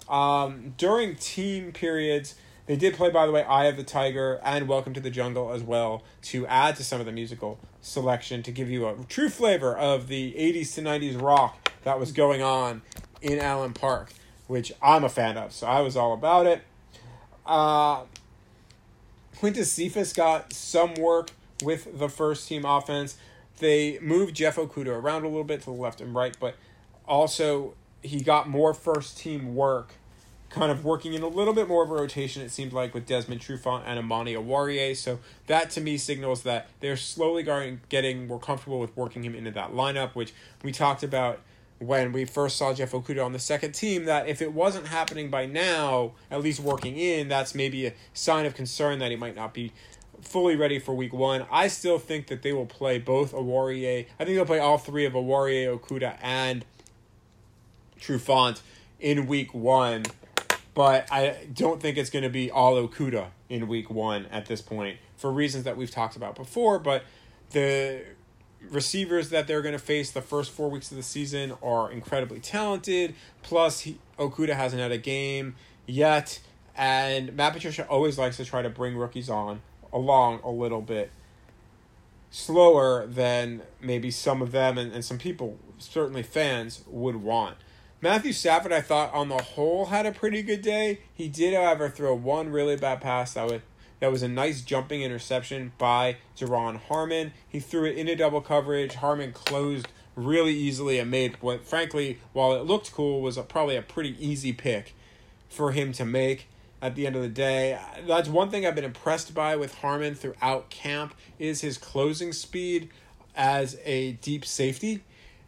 Um, 0.10 0.74
during 0.78 1.16
team 1.16 1.72
periods, 1.72 2.36
they 2.66 2.76
did 2.76 2.96
play, 2.96 3.10
by 3.10 3.26
the 3.26 3.32
way, 3.32 3.44
Eye 3.44 3.66
of 3.66 3.78
the 3.78 3.84
Tiger 3.84 4.42
and 4.44 4.68
Welcome 4.68 4.94
to 4.94 5.00
the 5.00 5.10
Jungle 5.10 5.54
as 5.54 5.64
well 5.64 6.04
to 6.24 6.46
add 6.48 6.76
to 6.78 6.84
some 6.84 7.00
of 7.00 7.06
the 7.06 7.14
musical 7.14 7.60
selection 7.82 8.44
to 8.44 8.52
give 8.52 8.70
you 8.70 8.86
a 8.88 8.96
true 9.08 9.30
flavor 9.30 9.76
of 9.76 10.08
the 10.08 10.34
80s 10.34 10.76
to 10.76 10.82
90s 10.82 11.22
rock 11.22 11.72
that 11.84 12.00
was 12.00 12.12
going 12.12 12.42
on 12.42 12.82
in 13.22 13.40
Allen 13.40 13.74
Park, 13.74 14.14
which 14.48 14.72
I'm 14.82 15.04
a 15.04 15.10
fan 15.10 15.38
of. 15.38 15.52
So 15.52 15.68
I 15.68 15.82
was 15.82 15.96
all 15.96 16.14
about 16.14 16.46
it. 16.46 16.62
Uh, 17.46 18.02
Quintez 19.40 19.66
Cephus 19.66 20.14
got 20.14 20.54
some 20.54 20.94
work 20.96 21.32
with 21.64 21.98
the 21.98 22.10
first 22.10 22.48
team 22.48 22.66
offense. 22.66 23.18
They 23.60 24.00
moved 24.00 24.36
Jeff 24.36 24.58
Okudah 24.58 25.02
around 25.02 25.24
a 25.24 25.28
little 25.28 25.44
bit 25.44 25.62
to 25.62 25.66
the 25.68 25.72
left 25.72 26.02
and 26.02 26.14
right, 26.14 26.36
but 26.40 26.56
also 27.08 27.74
he 28.02 28.22
got 28.22 28.48
more 28.48 28.74
first 28.74 29.18
team 29.18 29.56
work 29.56 29.94
kind 30.50 30.72
of 30.72 30.86
working 30.86 31.14
in 31.14 31.24
a 31.24 31.28
little 31.28 31.54
bit 31.54 31.68
more 31.68 31.84
of 31.84 31.92
a 31.92 31.94
rotation, 31.94 32.42
it 32.42 32.50
seemed 32.50 32.72
like, 32.72 32.94
with 32.94 33.06
Desmond 33.06 33.42
Trufant 33.42 33.84
and 33.86 34.00
Amani 34.00 34.34
Oruwariye. 34.34 34.96
So 34.96 35.20
that 35.48 35.70
to 35.72 35.82
me 35.82 35.98
signals 35.98 36.44
that 36.44 36.70
they're 36.80 36.98
slowly 36.98 37.44
getting 37.90 38.28
more 38.28 38.40
comfortable 38.40 38.80
with 38.80 38.96
working 38.96 39.24
him 39.24 39.36
into 39.36 39.52
that 39.52 39.74
lineup, 39.74 40.16
which 40.16 40.34
we 40.64 40.72
talked 40.72 41.04
about 41.04 41.42
when 41.80 42.12
we 42.12 42.26
first 42.26 42.58
saw 42.58 42.74
Jeff 42.74 42.92
Okudah 42.92 43.24
on 43.24 43.34
the 43.34 43.40
second 43.40 43.74
team, 43.74 44.06
that 44.06 44.28
if 44.28 44.42
it 44.42 44.54
wasn't 44.54 44.88
happening 44.88 45.30
by 45.30 45.46
now, 45.46 46.14
at 46.32 46.42
least 46.42 46.60
working 46.60 46.98
in, 46.98 47.28
that's 47.28 47.54
maybe 47.54 47.86
a 47.86 47.94
sign 48.14 48.46
of 48.46 48.56
concern 48.56 49.00
that 49.00 49.12
he 49.12 49.18
might 49.18 49.36
not 49.36 49.54
be 49.54 49.72
fully 50.22 50.56
ready 50.56 50.80
for 50.80 50.96
week 50.96 51.14
one. 51.14 51.46
I 51.52 51.68
still 51.68 52.00
think 52.00 52.28
that 52.28 52.42
they 52.42 52.52
will 52.54 52.66
play 52.66 52.98
both 52.98 53.34
Oruwariye. 53.34 54.08
I 54.20 54.26
think 54.26 54.36
they'll 54.36 54.46
play 54.46 54.60
all 54.60 54.78
three 54.78 55.06
of 55.06 55.14
Oruwariye, 55.14 55.80
Okudah, 55.80 56.18
and 56.22 56.66
Trufant 58.00 58.62
in 59.00 59.28
week 59.28 59.54
one. 59.54 60.04
But 60.74 61.12
I 61.12 61.48
don't 61.54 61.82
think 61.82 61.98
it's 61.98 62.10
going 62.10 62.24
to 62.24 62.30
be 62.30 62.52
all 62.52 62.76
Okudah 62.76 63.28
in 63.50 63.68
week 63.68 63.90
one 63.90 64.26
at 64.28 64.46
this 64.46 64.62
point 64.62 64.98
for 65.16 65.32
reasons 65.32 65.64
that 65.64 65.78
we've 65.78 65.92
talked 65.92 66.16
about 66.16 66.36
before. 66.36 66.80
But 66.80 67.04
the 67.52 68.04
receivers 68.70 69.30
that 69.30 69.48
they're 69.48 69.62
going 69.62 69.74
to 69.74 69.80
face 69.80 70.12
the 70.12 70.22
first 70.22 70.52
four 70.52 70.70
weeks 70.70 70.92
of 70.92 70.98
the 70.98 71.04
season 71.04 71.54
are 71.62 71.92
incredibly 71.92 72.40
talented. 72.40 73.16
Plus, 73.44 73.82
he, 73.82 74.00
Okudah 74.18 74.56
hasn't 74.56 74.82
had 74.82 74.92
a 74.92 74.98
game 74.98 75.56
yet. 75.86 76.40
And 76.76 77.36
Matt 77.36 77.54
Patricia 77.54 77.88
always 77.88 78.18
likes 78.18 78.38
to 78.38 78.46
try 78.46 78.62
to 78.62 78.70
bring 78.70 78.96
rookies 78.96 79.30
on 79.30 79.62
along 79.92 80.42
a 80.44 80.52
little 80.52 80.82
bit 80.82 81.12
slower 82.30 83.08
than 83.08 83.62
maybe 83.82 84.12
some 84.12 84.42
of 84.42 84.52
them 84.52 84.78
and, 84.78 84.92
and 84.92 85.04
some 85.04 85.18
people, 85.18 85.58
certainly 85.78 86.24
fans, 86.24 86.84
would 86.88 87.16
want. 87.16 87.58
Matthew 88.00 88.32
Stafford, 88.32 88.72
I 88.72 88.82
thought 88.82 89.12
on 89.14 89.30
the 89.30 89.42
whole 89.42 89.88
had 89.88 90.06
a 90.06 90.12
pretty 90.12 90.44
good 90.44 90.62
day. 90.62 91.00
He 91.14 91.30
did, 91.30 91.56
however, 91.56 91.90
throw 91.90 92.14
one 92.14 92.50
really 92.50 92.76
bad 92.76 93.02
pass 93.02 93.34
that 93.34 93.50
was 93.50 93.62
that 94.00 94.12
was 94.12 94.24
a 94.24 94.28
nice 94.28 94.62
jumping 94.62 95.02
interception 95.02 95.74
by 95.78 96.18
Duron 96.38 96.78
Harmon. 96.78 97.34
He 97.48 97.60
threw 97.60 97.86
it 97.86 97.98
into 97.98 98.16
double 98.16 98.42
coverage. 98.42 98.96
Harmon 98.96 99.32
closed 99.34 99.88
really 100.16 100.54
easily 100.54 101.00
and 101.00 101.10
made 101.10 101.36
what, 101.42 101.66
frankly, 101.66 102.20
while 102.34 102.54
it 102.54 102.66
looked 102.66 102.92
cool, 102.92 103.22
was 103.22 103.38
a, 103.38 103.44
probably 103.44 103.76
a 103.76 103.82
pretty 103.82 104.16
easy 104.24 104.54
pick 104.54 104.94
for 105.50 105.72
him 105.72 105.92
to 105.94 106.06
make 106.06 106.48
at 106.82 106.96
the 106.96 107.08
end 107.08 107.16
of 107.16 107.22
the 107.22 107.30
day. 107.30 107.80
That's 108.06 108.30
one 108.30 108.50
thing 108.50 108.66
I've 108.66 108.76
been 108.76 108.84
impressed 108.84 109.34
by 109.34 109.56
with 109.56 109.76
Harmon 109.76 110.16
throughout 110.16 110.70
camp 110.70 111.16
is 111.40 111.62
his 111.62 111.78
closing 111.78 112.34
speed 112.34 112.90
as 113.36 113.78
a 113.84 114.14
deep 114.14 114.46
safety. 114.46 115.04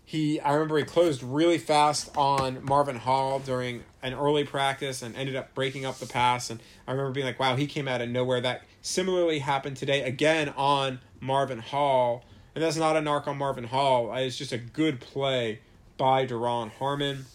He 0.10 0.40
I 0.40 0.54
remember 0.54 0.76
he 0.80 0.86
closed 0.86 1.22
really 1.22 1.60
fast 1.60 2.10
on 2.18 2.66
Marvin 2.66 2.96
Hall 2.96 3.38
during 3.38 3.84
an 4.02 4.16
early 4.16 4.44
practice 4.44 5.04
and 5.04 5.16
ended 5.16 5.36
up 5.36 5.54
breaking 5.54 5.86
up 5.86 6.00
the 6.00 6.08
pass 6.08 6.50
and 6.50 6.60
I 6.88 6.94
remember 6.94 7.12
being 7.12 7.28
like, 7.28 7.40
wow, 7.40 7.56
he 7.56 7.68
came 7.68 7.88
out 7.88 8.02
of 8.02 8.10
nowhere. 8.10 8.42
That 8.42 8.64
similarly 8.82 9.38
happened 9.38 9.78
today 9.78 10.02
again 10.02 10.50
on 10.58 10.98
Marvin 11.20 11.60
Hall. 11.60 12.26
And 12.56 12.64
that's 12.64 12.76
not 12.76 12.98
a 12.98 13.02
narc 13.02 13.28
on 13.28 13.38
Marvin 13.38 13.66
Hall. 13.66 14.12
It's 14.16 14.36
just 14.36 14.52
a 14.52 14.58
good 14.58 15.00
play 15.00 15.60
by 15.96 16.26
Duron 16.26 16.72
Harmon. 16.72 17.28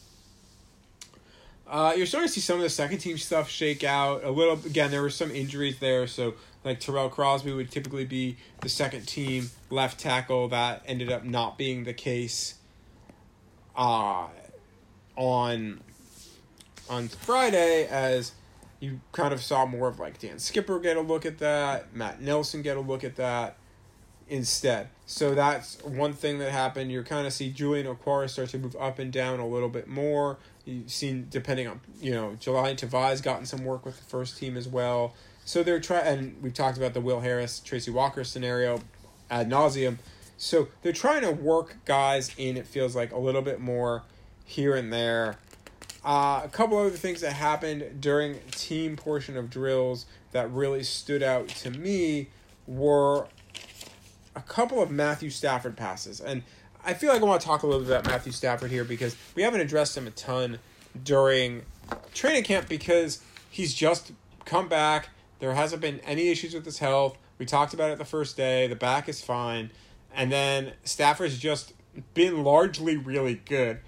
Uh, 1.69 1.95
you're 1.97 2.07
starting 2.07 2.27
to 2.27 2.35
see 2.35 2.41
some 2.41 2.57
of 2.57 2.63
the 2.63 2.71
second 2.71 2.99
team 2.99 3.19
stuff 3.19 3.49
shake 3.49 3.85
out 3.85 4.25
a 4.25 4.33
little. 4.33 4.55
Again, 4.67 4.91
there 4.91 5.01
were 5.01 5.11
some 5.11 5.31
injuries 5.31 5.79
there, 5.79 6.09
so 6.09 6.35
like 6.65 6.81
Tyrell 6.81 7.09
Crosby 7.09 7.53
would 7.53 7.71
typically 7.71 8.05
be 8.05 8.37
the 8.63 8.69
second 8.69 9.07
team 9.07 9.51
left 9.71 10.01
tackle. 10.01 10.49
That 10.49 10.83
ended 10.87 11.13
up 11.13 11.23
not 11.23 11.57
being 11.57 11.85
the 11.85 11.95
case. 11.95 12.55
Uh, 13.77 14.29
on 15.17 15.81
on 16.89 17.09
Friday, 17.09 17.87
as 17.87 18.33
you 18.81 19.01
kind 19.13 19.33
of 19.33 19.43
saw 19.43 19.67
more 19.67 19.89
of 19.89 19.99
like 19.99 20.19
Dan 20.19 20.39
Skipper 20.39 20.79
get 20.79 20.97
a 20.97 21.01
look 21.01 21.25
at 21.25 21.39
that, 21.39 21.95
Matt 21.95 22.21
Nelson 22.21 22.63
get 22.63 22.77
a 22.77 22.81
look 22.81 23.05
at 23.05 23.17
that 23.17 23.57
instead. 24.29 24.89
So 25.07 25.35
that's 25.35 25.83
one 25.83 26.13
thing 26.13 26.39
that 26.39 26.51
happened. 26.51 26.91
You're 26.91 27.03
kind 27.03 27.27
of 27.27 27.33
see 27.33 27.51
Julian 27.51 27.87
Okwara 27.87 28.29
start 28.29 28.51
to 28.51 28.59
move 28.59 28.77
up 28.79 28.99
and 28.99 29.13
down 29.13 29.41
a 29.41 29.47
little 29.47 29.69
bit 29.69 29.89
more. 29.89 30.39
You've 30.65 30.91
seen 30.91 31.27
depending 31.31 31.69
on 31.69 31.81
you 32.01 32.13
know 32.13 32.37
Jahlani 32.41 32.77
Tavai's 32.77 33.21
gotten 33.21 33.47
some 33.47 33.65
work 33.65 33.85
with 33.85 33.99
the 33.99 34.05
first 34.05 34.39
team 34.39 34.57
as 34.57 34.69
well. 34.69 35.15
So 35.45 35.63
they're 35.63 35.81
trying, 35.81 36.07
and 36.07 36.43
we've 36.43 36.55
talked 36.55 36.79
about 36.79 36.95
the 36.95 37.03
Will 37.03 37.21
Harris 37.21 37.61
Tracy 37.61 37.91
Walker 37.91 38.25
scenario 38.25 38.81
ad 39.31 39.51
nauseum. 39.51 39.99
So 40.37 40.69
they're 40.83 40.93
trying 40.93 41.23
to 41.23 41.31
work 41.31 41.77
guys 41.85 42.33
in. 42.37 42.57
It 42.57 42.67
feels 42.67 42.95
like 42.97 43.13
a 43.13 43.19
little 43.19 43.43
bit 43.43 43.61
more 43.61 44.03
here 44.45 44.75
and 44.75 44.93
there. 44.93 45.39
Uh, 46.05 46.43
a 46.45 46.49
couple 46.49 46.77
other 46.77 46.91
things 46.91 47.23
that 47.23 47.33
happened 47.33 48.01
during 48.01 48.39
team 48.51 48.95
portion 48.97 49.37
of 49.37 49.49
drills 49.49 50.05
that 50.33 50.51
really 50.51 50.83
stood 50.83 51.23
out 51.23 51.49
to 51.49 51.71
me 51.71 52.29
were 52.67 53.27
a 54.37 54.41
couple 54.43 54.83
of 54.83 54.91
Matthew 54.91 55.31
Stafford 55.31 55.77
passes. 55.77 56.21
And 56.21 56.43
I 56.85 56.93
feel 56.93 57.11
like 57.11 57.23
I 57.23 57.25
want 57.25 57.41
to 57.41 57.47
talk 57.47 57.63
a 57.63 57.67
little 57.67 57.83
bit 57.83 57.91
about 57.91 58.07
Matthew 58.07 58.33
Stafford 58.33 58.71
here 58.71 58.85
because 58.85 59.17
we 59.35 59.43
haven't 59.43 59.61
addressed 59.63 59.97
him 59.97 60.07
a 60.07 60.11
ton 60.11 60.59
during 61.03 61.63
training 62.13 62.45
camp 62.45 62.69
because 62.69 63.23
he's 63.49 63.73
just 63.73 64.13
come 64.45 64.69
back. 64.69 65.09
There 65.39 65.55
hasn't 65.55 65.81
been 65.81 66.01
any 66.01 66.29
issues 66.29 66.53
with 66.55 66.65
his 66.65 66.79
health. 66.79 67.17
We 67.39 67.47
talked 67.47 67.75
about 67.75 67.91
it 67.91 67.99
the 67.99 68.05
first 68.05 68.37
day. 68.37 68.67
The 68.67 68.77
back 68.77 69.09
is 69.09 69.23
fine. 69.23 69.71
And 70.15 70.31
then 70.31 70.73
Stafford's 70.85 71.39
just 71.39 71.75
been 72.15 72.45
largely 72.45 72.97
really 72.97 73.41
good. 73.45 73.81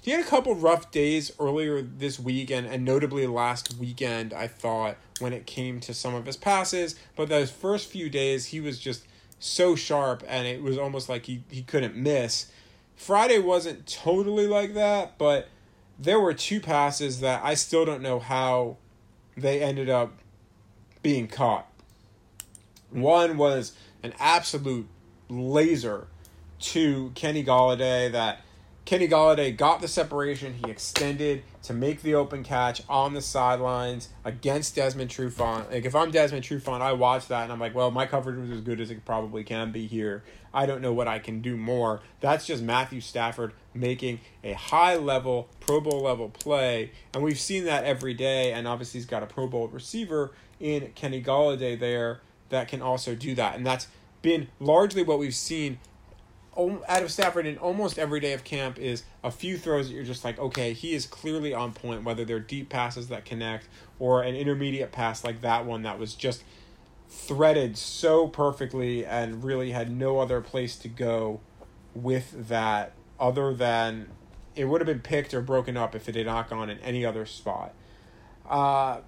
He 0.00 0.12
had 0.12 0.20
a 0.20 0.28
couple 0.28 0.54
rough 0.54 0.92
days 0.92 1.32
earlier 1.40 1.82
this 1.82 2.20
week 2.20 2.50
and, 2.50 2.66
and 2.66 2.84
notably 2.84 3.26
last 3.26 3.76
weekend, 3.76 4.32
I 4.32 4.46
thought, 4.46 4.96
when 5.18 5.32
it 5.32 5.46
came 5.46 5.80
to 5.80 5.92
some 5.92 6.14
of 6.14 6.26
his 6.26 6.36
passes. 6.36 6.94
But 7.16 7.28
those 7.28 7.50
first 7.50 7.90
few 7.90 8.08
days, 8.08 8.46
he 8.46 8.60
was 8.60 8.78
just 8.78 9.04
so 9.40 9.74
sharp 9.74 10.22
and 10.28 10.46
it 10.46 10.62
was 10.62 10.78
almost 10.78 11.08
like 11.08 11.26
he, 11.26 11.42
he 11.50 11.62
couldn't 11.62 11.96
miss. 11.96 12.52
Friday 12.94 13.38
wasn't 13.38 13.86
totally 13.86 14.46
like 14.46 14.74
that, 14.74 15.18
but 15.18 15.48
there 15.98 16.20
were 16.20 16.34
two 16.34 16.60
passes 16.60 17.20
that 17.20 17.42
I 17.44 17.54
still 17.54 17.84
don't 17.84 18.02
know 18.02 18.20
how 18.20 18.76
they 19.36 19.60
ended 19.60 19.90
up 19.90 20.12
being 21.02 21.26
caught. 21.28 21.66
One 22.90 23.36
was 23.36 23.72
an 24.02 24.14
absolute 24.18 24.88
laser 25.28 26.06
to 26.58 27.12
Kenny 27.14 27.44
Golladay 27.44 28.10
that 28.12 28.40
Kenny 28.84 29.08
Golladay 29.08 29.56
got 29.56 29.80
the 29.80 29.88
separation. 29.88 30.54
He 30.64 30.70
extended 30.70 31.42
to 31.64 31.74
make 31.74 32.02
the 32.02 32.14
open 32.14 32.44
catch 32.44 32.82
on 32.88 33.14
the 33.14 33.20
sidelines 33.20 34.10
against 34.24 34.76
Desmond 34.76 35.10
Trufant. 35.10 35.72
Like 35.72 35.84
if 35.84 35.94
I'm 35.96 36.12
Desmond 36.12 36.44
Trufant, 36.44 36.80
I 36.80 36.92
watch 36.92 37.26
that 37.26 37.42
and 37.42 37.52
I'm 37.52 37.58
like, 37.58 37.74
well, 37.74 37.90
my 37.90 38.06
coverage 38.06 38.38
was 38.38 38.50
as 38.50 38.60
good 38.60 38.80
as 38.80 38.92
it 38.92 39.04
probably 39.04 39.42
can 39.42 39.72
be 39.72 39.88
here. 39.88 40.22
I 40.54 40.66
don't 40.66 40.80
know 40.80 40.92
what 40.92 41.08
I 41.08 41.18
can 41.18 41.42
do 41.42 41.56
more. 41.56 42.00
That's 42.20 42.46
just 42.46 42.62
Matthew 42.62 43.00
Stafford 43.00 43.52
making 43.74 44.20
a 44.44 44.52
high 44.52 44.96
level, 44.96 45.48
Pro 45.60 45.80
Bowl 45.80 46.00
level 46.00 46.30
play, 46.30 46.92
and 47.12 47.22
we've 47.22 47.38
seen 47.40 47.64
that 47.64 47.84
every 47.84 48.14
day. 48.14 48.52
And 48.52 48.66
obviously, 48.66 49.00
he's 49.00 49.06
got 49.06 49.22
a 49.22 49.26
Pro 49.26 49.48
Bowl 49.48 49.68
receiver 49.68 50.32
in 50.58 50.92
Kenny 50.94 51.22
Golladay 51.22 51.78
there 51.78 52.20
that 52.48 52.68
can 52.68 52.80
also 52.80 53.14
do 53.14 53.34
that, 53.34 53.56
and 53.56 53.66
that's 53.66 53.88
been 54.26 54.48
largely 54.58 55.04
what 55.04 55.20
we've 55.20 55.36
seen 55.36 55.78
out 56.88 57.02
of 57.02 57.12
Stafford 57.12 57.46
in 57.46 57.58
almost 57.58 57.96
every 57.96 58.18
day 58.18 58.32
of 58.32 58.42
camp 58.42 58.76
is 58.76 59.04
a 59.22 59.30
few 59.30 59.56
throws 59.56 59.86
that 59.86 59.94
you're 59.94 60.02
just 60.02 60.24
like, 60.24 60.36
okay, 60.36 60.72
he 60.72 60.94
is 60.94 61.06
clearly 61.06 61.54
on 61.54 61.72
point, 61.72 62.02
whether 62.02 62.24
they're 62.24 62.40
deep 62.40 62.68
passes 62.68 63.06
that 63.06 63.24
connect 63.24 63.68
or 64.00 64.22
an 64.22 64.34
intermediate 64.34 64.90
pass 64.90 65.22
like 65.22 65.42
that 65.42 65.64
one 65.64 65.82
that 65.82 65.96
was 66.00 66.16
just 66.16 66.42
threaded 67.08 67.78
so 67.78 68.26
perfectly 68.26 69.06
and 69.06 69.44
really 69.44 69.70
had 69.70 69.92
no 69.92 70.18
other 70.18 70.40
place 70.40 70.74
to 70.76 70.88
go 70.88 71.38
with 71.94 72.48
that 72.48 72.94
other 73.20 73.54
than 73.54 74.08
it 74.56 74.64
would 74.64 74.80
have 74.80 74.86
been 74.86 74.98
picked 74.98 75.34
or 75.34 75.40
broken 75.40 75.76
up 75.76 75.94
if 75.94 76.08
it 76.08 76.16
had 76.16 76.26
not 76.26 76.50
gone 76.50 76.68
in 76.68 76.80
any 76.80 77.04
other 77.04 77.26
spot. 77.26 77.72
Uh, 78.48 79.02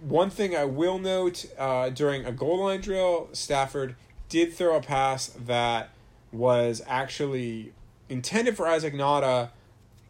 one 0.00 0.30
thing 0.30 0.56
I 0.56 0.64
will 0.64 0.98
note 0.98 1.44
uh, 1.58 1.90
during 1.90 2.24
a 2.24 2.32
goal 2.32 2.64
line 2.64 2.80
drill, 2.80 3.28
Stafford 3.32 3.96
did 4.30 4.54
throw 4.54 4.76
a 4.76 4.80
pass 4.80 5.26
that 5.44 5.90
was 6.32 6.80
actually 6.86 7.72
intended 8.08 8.56
for 8.56 8.66
Isaac 8.66 8.94
Nauta, 8.94 9.50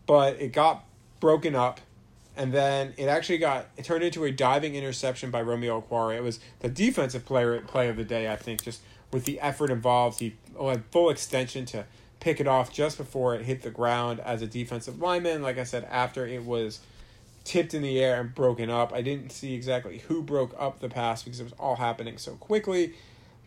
but 0.06 0.40
it 0.40 0.52
got 0.52 0.84
broken 1.18 1.56
up. 1.56 1.80
And 2.36 2.52
then 2.52 2.94
it 2.96 3.06
actually 3.06 3.38
got 3.38 3.66
it 3.76 3.84
turned 3.84 4.04
into 4.04 4.24
a 4.24 4.30
diving 4.30 4.76
interception 4.76 5.32
by 5.32 5.42
Romeo 5.42 5.80
Okwara. 5.80 6.16
It 6.16 6.22
was 6.22 6.38
the 6.60 6.68
defensive 6.68 7.24
player 7.26 7.60
play 7.60 7.88
of 7.88 7.96
the 7.96 8.04
day, 8.04 8.30
I 8.30 8.36
think, 8.36 8.62
just 8.62 8.80
with 9.12 9.24
the 9.24 9.40
effort 9.40 9.70
involved. 9.70 10.20
He 10.20 10.36
had 10.58 10.84
full 10.92 11.10
extension 11.10 11.64
to 11.66 11.84
pick 12.20 12.40
it 12.40 12.46
off 12.46 12.72
just 12.72 12.96
before 12.96 13.34
it 13.34 13.44
hit 13.44 13.62
the 13.62 13.70
ground 13.70 14.20
as 14.20 14.42
a 14.42 14.46
defensive 14.46 15.00
lineman. 15.00 15.42
Like 15.42 15.58
I 15.58 15.64
said, 15.64 15.84
after 15.90 16.26
it 16.26 16.44
was 16.44 16.80
tipped 17.44 17.74
in 17.74 17.82
the 17.82 17.98
air 18.00 18.20
and 18.20 18.34
broken 18.34 18.70
up. 18.70 18.92
I 18.92 19.02
didn't 19.02 19.32
see 19.32 19.54
exactly 19.54 19.98
who 20.08 20.22
broke 20.22 20.54
up 20.58 20.80
the 20.80 20.88
pass 20.88 21.22
because 21.22 21.40
it 21.40 21.44
was 21.44 21.52
all 21.54 21.76
happening 21.76 22.18
so 22.18 22.32
quickly, 22.32 22.94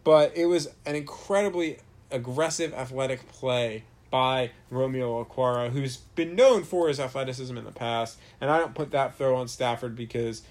but 0.04 0.36
it 0.36 0.46
was 0.46 0.68
an 0.86 0.96
incredibly 0.96 1.80
aggressive 2.12 2.74
athletic 2.74 3.28
play 3.30 3.84
by 4.12 4.52
Romeo 4.70 5.24
Okwara, 5.24 5.72
who's 5.72 5.98
been 5.98 6.36
known 6.36 6.64
for 6.64 6.88
his 6.88 7.00
athleticism 7.00 7.58
in 7.58 7.66
the 7.66 7.72
past. 7.72 8.20
And 8.40 8.52
I 8.52 8.60
don't 8.60 8.76
put 8.76 8.92
that 8.92 9.18
throw 9.18 9.36
on 9.36 9.48
Stafford 9.48 9.96
because 9.96 10.44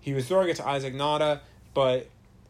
he 0.00 0.12
was 0.12 0.28
throwing 0.28 0.50
it 0.50 0.56
to 0.56 0.66
Isaac 0.66 0.94
Nauta, 0.94 1.40
but 1.72 2.08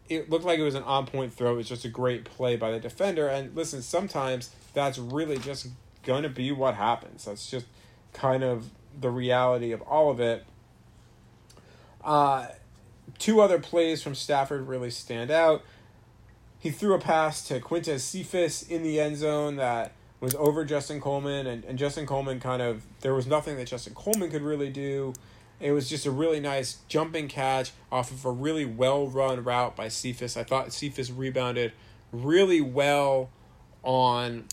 it 0.09 0.29
looked 0.29 0.45
like 0.45 0.59
it 0.59 0.65
was 0.65 0.75
an 0.75 0.83
on 0.83 1.07
point 1.07 1.33
throw. 1.33 1.53
It 1.53 1.57
was 1.57 1.69
just 1.69 1.85
a 1.85 1.89
great 1.89 2.25
play 2.25 2.57
by 2.57 2.73
the 2.73 2.81
defender. 2.81 3.29
And 3.29 3.55
listen, 3.55 3.81
sometimes 3.83 4.51
that's 4.75 4.99
really 4.99 5.39
just 5.39 5.69
going 6.03 6.25
to 6.25 6.29
be 6.29 6.51
what 6.53 6.75
happens. 6.75 7.25
That's 7.27 7.49
just 7.49 7.67
kind 8.13 8.43
of 8.43 8.71
the 9.01 9.11
reality 9.11 9.73
of 9.73 9.83
all 9.83 10.11
of 10.11 10.21
it. 10.21 10.45
Uh, 12.05 12.49
two 13.19 13.41
other 13.41 13.59
plays 13.59 14.03
from 14.03 14.15
Stafford 14.15 14.67
really 14.67 14.91
stand 14.91 15.31
out. 15.31 15.63
He 16.59 16.71
threw 16.71 16.95
a 16.95 16.99
pass 16.99 17.47
to 17.49 17.61
Quintez 17.61 18.01
Cephus 18.01 18.63
in 18.63 18.83
the 18.83 19.01
end 19.01 19.17
zone 19.17 19.57
that 19.57 19.93
was 20.21 20.35
over 20.35 20.65
Justin 20.65 21.01
Coleman, 21.01 21.47
and, 21.47 21.65
and 21.65 21.79
Justin 21.79 22.07
Coleman 22.07 22.41
kind 22.41 22.63
of, 22.63 22.83
there 23.01 23.15
was 23.15 23.27
nothing 23.27 23.57
that 23.57 23.69
Justin 23.69 23.95
Coleman 23.95 24.31
could 24.31 24.43
really 24.43 24.71
do. 24.71 25.13
It 25.61 25.73
was 25.73 25.89
just 25.89 26.07
a 26.07 26.11
really 26.11 26.41
nice 26.41 26.79
jumping 26.89 27.29
catch 27.29 27.73
off 27.91 28.11
of 28.11 28.25
a 28.25 28.31
really 28.31 28.65
well 28.65 29.07
run 29.07 29.43
route 29.43 29.77
by 29.77 29.89
Cephus. 29.89 30.37
I 30.37 30.45
thought 30.45 30.73
Cephus 30.73 31.11
rebounded 31.11 31.73
really 32.13 32.61
well 32.61 33.31
on 33.83 34.45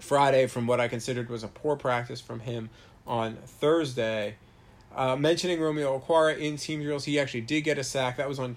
Friday 0.00 0.46
from 0.46 0.66
what 0.66 0.80
I 0.80 0.88
considered 0.88 1.28
was 1.28 1.42
a 1.42 1.48
poor 1.48 1.76
practice 1.76 2.20
from 2.20 2.40
him 2.40 2.70
on 3.06 3.36
Thursday. 3.46 4.36
Uh, 4.94 5.14
mentioning 5.14 5.60
Romeo 5.60 5.98
Okwara 5.98 6.38
in 6.38 6.56
team 6.56 6.82
drills, 6.82 7.04
he 7.04 7.20
actually 7.20 7.42
did 7.42 7.62
get 7.62 7.78
a 7.78 7.84
sack. 7.84 8.16
That 8.16 8.28
was 8.28 8.38
on 8.38 8.56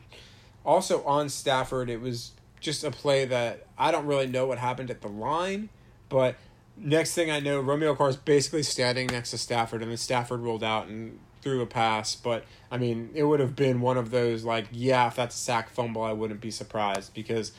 also 0.70 1.04
on 1.04 1.30
Stafford. 1.30 1.90
It 1.90 2.00
was 2.00 2.32
just 2.60 2.84
a 2.84 2.92
play 2.92 3.26
that 3.26 3.66
I 3.76 3.90
don't 3.90 4.06
really 4.06 4.28
know 4.28 4.46
what 4.46 4.60
happened 4.60 4.92
at 4.92 5.02
the 5.02 5.08
line, 5.08 5.70
but 6.10 6.36
next 6.78 7.16
thing 7.16 7.32
I 7.32 7.40
know, 7.40 7.60
Romeo 7.60 7.96
Okwara 7.96 8.10
is 8.10 8.18
basically 8.18 8.62
standing 8.62 9.08
next 9.08 9.32
to 9.32 9.40
Stafford, 9.40 9.82
and 9.82 9.90
then 9.90 9.98
Stafford 9.98 10.42
rolled 10.42 10.64
out 10.64 10.88
and 10.88 11.18
threw 11.42 11.62
a 11.62 11.66
pass. 11.66 12.16
But 12.16 12.46
I 12.70 12.78
mean, 12.78 13.10
it 13.16 13.24
would 13.24 13.40
have 13.40 13.56
been 13.56 13.82
one 13.82 13.98
of 13.98 14.12
those 14.12 14.44
like, 14.44 14.68
yeah, 14.72 15.08
if 15.08 15.16
that's 15.16 15.36
a 15.36 15.40
sack 15.40 15.72
fumble, 15.72 16.04
I 16.04 16.14
wouldn't 16.14 16.40
be 16.40 16.52
surprised 16.52 17.16
because 17.16 17.52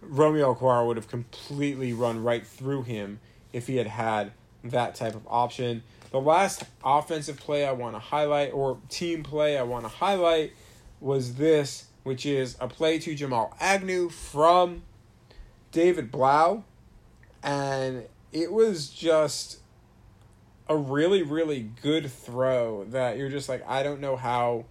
Romeo 0.00 0.52
Okwara 0.52 0.84
would 0.86 0.96
have 0.96 1.08
completely 1.08 1.92
run 1.92 2.20
right 2.20 2.44
through 2.44 2.82
him 2.82 3.20
if 3.52 3.68
he 3.68 3.76
had 3.76 3.86
had 3.86 4.32
that 4.64 4.96
type 4.96 5.14
of 5.14 5.22
option. 5.28 5.84
The 6.10 6.20
last 6.20 6.64
offensive 6.84 7.38
play 7.38 7.64
I 7.64 7.72
want 7.72 7.94
to 7.94 8.00
highlight, 8.00 8.52
or 8.52 8.78
team 8.88 9.22
play 9.22 9.56
I 9.56 9.62
want 9.62 9.84
to 9.84 9.88
highlight, 9.88 10.52
was 11.00 11.36
this, 11.36 11.86
which 12.06 12.24
is 12.24 12.56
a 12.60 12.68
play 12.68 13.00
to 13.00 13.16
Jamal 13.16 13.52
Agnew 13.58 14.08
from 14.08 14.84
David 15.72 16.12
Blough. 16.12 16.62
And 17.42 18.04
it 18.30 18.52
was 18.52 18.90
just 18.90 19.58
a 20.68 20.76
really, 20.76 21.24
really 21.24 21.68
good 21.82 22.08
throw 22.08 22.84
that 22.90 23.18
you're 23.18 23.28
just 23.28 23.48
like, 23.48 23.68
I 23.68 23.82
don't 23.82 24.00
know 24.00 24.14
how 24.14 24.66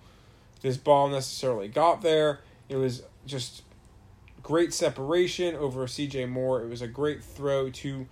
this 0.61 0.77
ball 0.77 1.09
necessarily 1.09 1.67
got 1.67 2.01
there. 2.01 2.39
It 2.69 2.77
was 2.77 3.03
just 3.25 3.63
great 4.41 4.73
separation 4.73 5.55
over 5.55 5.87
CJ 5.87 6.29
Moore. 6.29 6.61
It 6.61 6.69
was 6.69 6.81
a 6.81 6.87
great 6.87 7.21
throw 7.21 7.69
to 7.69 8.07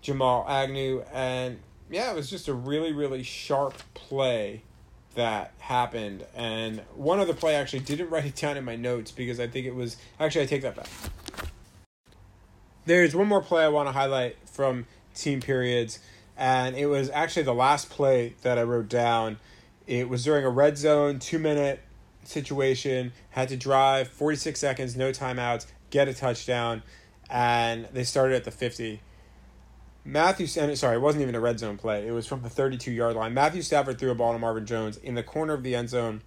Jamal 0.00 0.44
Agnew. 0.48 1.04
And 1.12 1.60
yeah, 1.88 2.10
it 2.10 2.16
was 2.16 2.28
just 2.28 2.48
a 2.48 2.54
really, 2.54 2.90
really 2.90 3.22
sharp 3.22 3.74
play 3.94 4.64
that 5.14 5.52
happened. 5.58 6.24
And 6.34 6.80
one 6.94 7.20
other 7.20 7.34
play 7.34 7.56
I 7.56 7.60
actually 7.60 7.80
didn't 7.80 8.10
write 8.10 8.26
it 8.26 8.36
down 8.36 8.56
in 8.56 8.64
my 8.64 8.76
notes 8.76 9.10
because 9.10 9.40
I 9.40 9.46
think 9.46 9.66
it 9.66 9.74
was 9.74 9.96
actually 10.18 10.42
I 10.42 10.46
take 10.46 10.62
that 10.62 10.76
back. 10.76 10.88
There's 12.86 13.14
one 13.14 13.28
more 13.28 13.42
play 13.42 13.64
I 13.64 13.68
want 13.68 13.88
to 13.88 13.92
highlight 13.92 14.36
from 14.48 14.86
team 15.14 15.40
periods, 15.40 16.00
and 16.36 16.76
it 16.76 16.86
was 16.86 17.10
actually 17.10 17.42
the 17.42 17.54
last 17.54 17.90
play 17.90 18.34
that 18.42 18.58
I 18.58 18.62
wrote 18.62 18.88
down. 18.88 19.38
It 19.86 20.08
was 20.08 20.24
during 20.24 20.44
a 20.44 20.50
red 20.50 20.78
zone, 20.78 21.18
two 21.18 21.38
minute 21.38 21.80
situation, 22.24 23.12
had 23.30 23.48
to 23.48 23.56
drive 23.56 24.08
46 24.08 24.58
seconds, 24.58 24.96
no 24.96 25.10
timeouts, 25.10 25.66
get 25.90 26.08
a 26.08 26.14
touchdown, 26.14 26.82
and 27.28 27.86
they 27.92 28.04
started 28.04 28.36
at 28.36 28.44
the 28.44 28.50
50. 28.50 29.00
Matthew, 30.04 30.46
sorry, 30.46 30.96
it 30.96 31.00
wasn't 31.00 31.22
even 31.22 31.34
a 31.34 31.40
red 31.40 31.58
zone 31.58 31.76
play. 31.76 32.06
It 32.06 32.12
was 32.12 32.26
from 32.26 32.42
the 32.42 32.48
32 32.48 32.90
yard 32.90 33.16
line. 33.16 33.34
Matthew 33.34 33.62
Stafford 33.62 33.98
threw 33.98 34.10
a 34.10 34.14
ball 34.14 34.32
to 34.32 34.38
Marvin 34.38 34.66
Jones 34.66 34.96
in 34.96 35.14
the 35.14 35.22
corner 35.22 35.52
of 35.52 35.62
the 35.62 35.74
end 35.74 35.90
zone, 35.90 36.22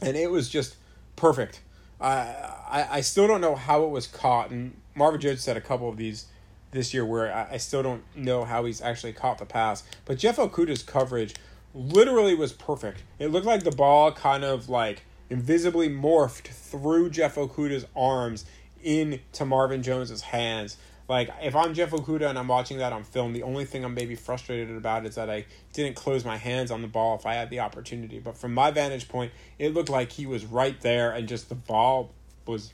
and 0.00 0.16
it 0.16 0.30
was 0.30 0.48
just 0.48 0.76
perfect. 1.16 1.60
I, 2.00 2.34
I, 2.70 2.86
I 2.90 3.00
still 3.00 3.26
don't 3.26 3.40
know 3.40 3.56
how 3.56 3.84
it 3.84 3.90
was 3.90 4.06
caught, 4.06 4.50
and 4.50 4.76
Marvin 4.94 5.20
Jones 5.20 5.44
had 5.44 5.56
a 5.56 5.60
couple 5.60 5.88
of 5.88 5.96
these 5.96 6.26
this 6.70 6.94
year 6.94 7.04
where 7.04 7.32
I, 7.32 7.54
I 7.54 7.56
still 7.56 7.82
don't 7.82 8.04
know 8.16 8.44
how 8.44 8.64
he's 8.64 8.80
actually 8.80 9.12
caught 9.12 9.38
the 9.38 9.46
pass. 9.46 9.82
But 10.04 10.18
Jeff 10.18 10.36
Okudah's 10.36 10.82
coverage 10.82 11.34
literally 11.74 12.34
was 12.34 12.52
perfect. 12.52 13.02
It 13.18 13.28
looked 13.28 13.46
like 13.46 13.64
the 13.64 13.70
ball 13.70 14.12
kind 14.12 14.44
of 14.44 14.68
like 14.68 15.02
invisibly 15.28 15.88
morphed 15.88 16.48
through 16.48 17.10
Jeff 17.10 17.36
Okudah's 17.36 17.86
arms 17.96 18.44
into 18.82 19.44
Marvin 19.44 19.82
Jones's 19.82 20.22
hands. 20.22 20.76
Like 21.10 21.28
if 21.42 21.56
I'm 21.56 21.74
Jeff 21.74 21.90
Okudah 21.90 22.30
and 22.30 22.38
I'm 22.38 22.46
watching 22.46 22.78
that 22.78 22.92
on 22.92 23.02
film, 23.02 23.32
the 23.32 23.42
only 23.42 23.64
thing 23.64 23.84
I'm 23.84 23.94
maybe 23.94 24.14
frustrated 24.14 24.76
about 24.76 25.04
is 25.04 25.16
that 25.16 25.28
I 25.28 25.44
didn't 25.72 25.96
close 25.96 26.24
my 26.24 26.36
hands 26.36 26.70
on 26.70 26.82
the 26.82 26.86
ball 26.86 27.16
if 27.16 27.26
I 27.26 27.34
had 27.34 27.50
the 27.50 27.58
opportunity. 27.58 28.20
But 28.20 28.36
from 28.36 28.54
my 28.54 28.70
vantage 28.70 29.08
point, 29.08 29.32
it 29.58 29.74
looked 29.74 29.88
like 29.88 30.12
he 30.12 30.24
was 30.24 30.44
right 30.44 30.80
there 30.80 31.10
and 31.10 31.26
just 31.26 31.48
the 31.48 31.56
ball 31.56 32.12
was 32.46 32.70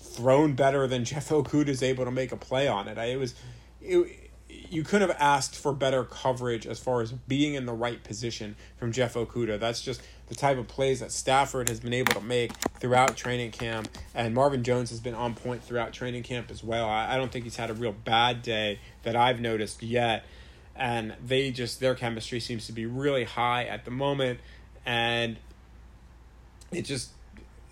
thrown 0.00 0.54
better 0.54 0.86
than 0.86 1.04
Jeff 1.10 1.28
Okudah 1.28 1.68
is 1.68 1.82
able 1.82 2.06
to 2.06 2.10
make 2.10 2.32
a 2.32 2.36
play 2.38 2.66
on 2.66 2.88
it. 2.88 2.96
I, 2.96 3.04
it 3.04 3.18
was 3.18 3.34
it, 3.82 4.30
you 4.48 4.82
couldn't 4.82 5.10
have 5.10 5.18
asked 5.20 5.54
for 5.54 5.74
better 5.74 6.02
coverage 6.04 6.66
as 6.66 6.78
far 6.78 7.02
as 7.02 7.12
being 7.12 7.52
in 7.52 7.66
the 7.66 7.74
right 7.74 8.02
position 8.02 8.56
from 8.78 8.90
Jeff 8.90 9.12
Okudah. 9.12 9.60
That's 9.60 9.82
just 9.82 10.00
the 10.30 10.36
type 10.36 10.56
of 10.56 10.68
plays 10.68 11.00
that 11.00 11.10
Stafford 11.10 11.68
has 11.68 11.80
been 11.80 11.92
able 11.92 12.14
to 12.14 12.20
make 12.20 12.52
throughout 12.78 13.16
training 13.16 13.50
camp, 13.50 13.88
and 14.14 14.32
Marvin 14.32 14.62
Jones 14.62 14.90
has 14.90 15.00
been 15.00 15.14
on 15.14 15.34
point 15.34 15.62
throughout 15.62 15.92
training 15.92 16.22
camp 16.22 16.52
as 16.52 16.62
well. 16.62 16.88
I, 16.88 17.14
I 17.14 17.16
don't 17.16 17.32
think 17.32 17.44
he's 17.44 17.56
had 17.56 17.68
a 17.68 17.74
real 17.74 17.92
bad 17.92 18.40
day 18.40 18.78
that 19.02 19.16
I've 19.16 19.40
noticed 19.40 19.82
yet, 19.82 20.24
and 20.76 21.14
they 21.26 21.50
just 21.50 21.80
their 21.80 21.96
chemistry 21.96 22.38
seems 22.38 22.66
to 22.66 22.72
be 22.72 22.86
really 22.86 23.24
high 23.24 23.64
at 23.64 23.84
the 23.84 23.90
moment, 23.90 24.38
and 24.86 25.36
it 26.70 26.82
just 26.82 27.10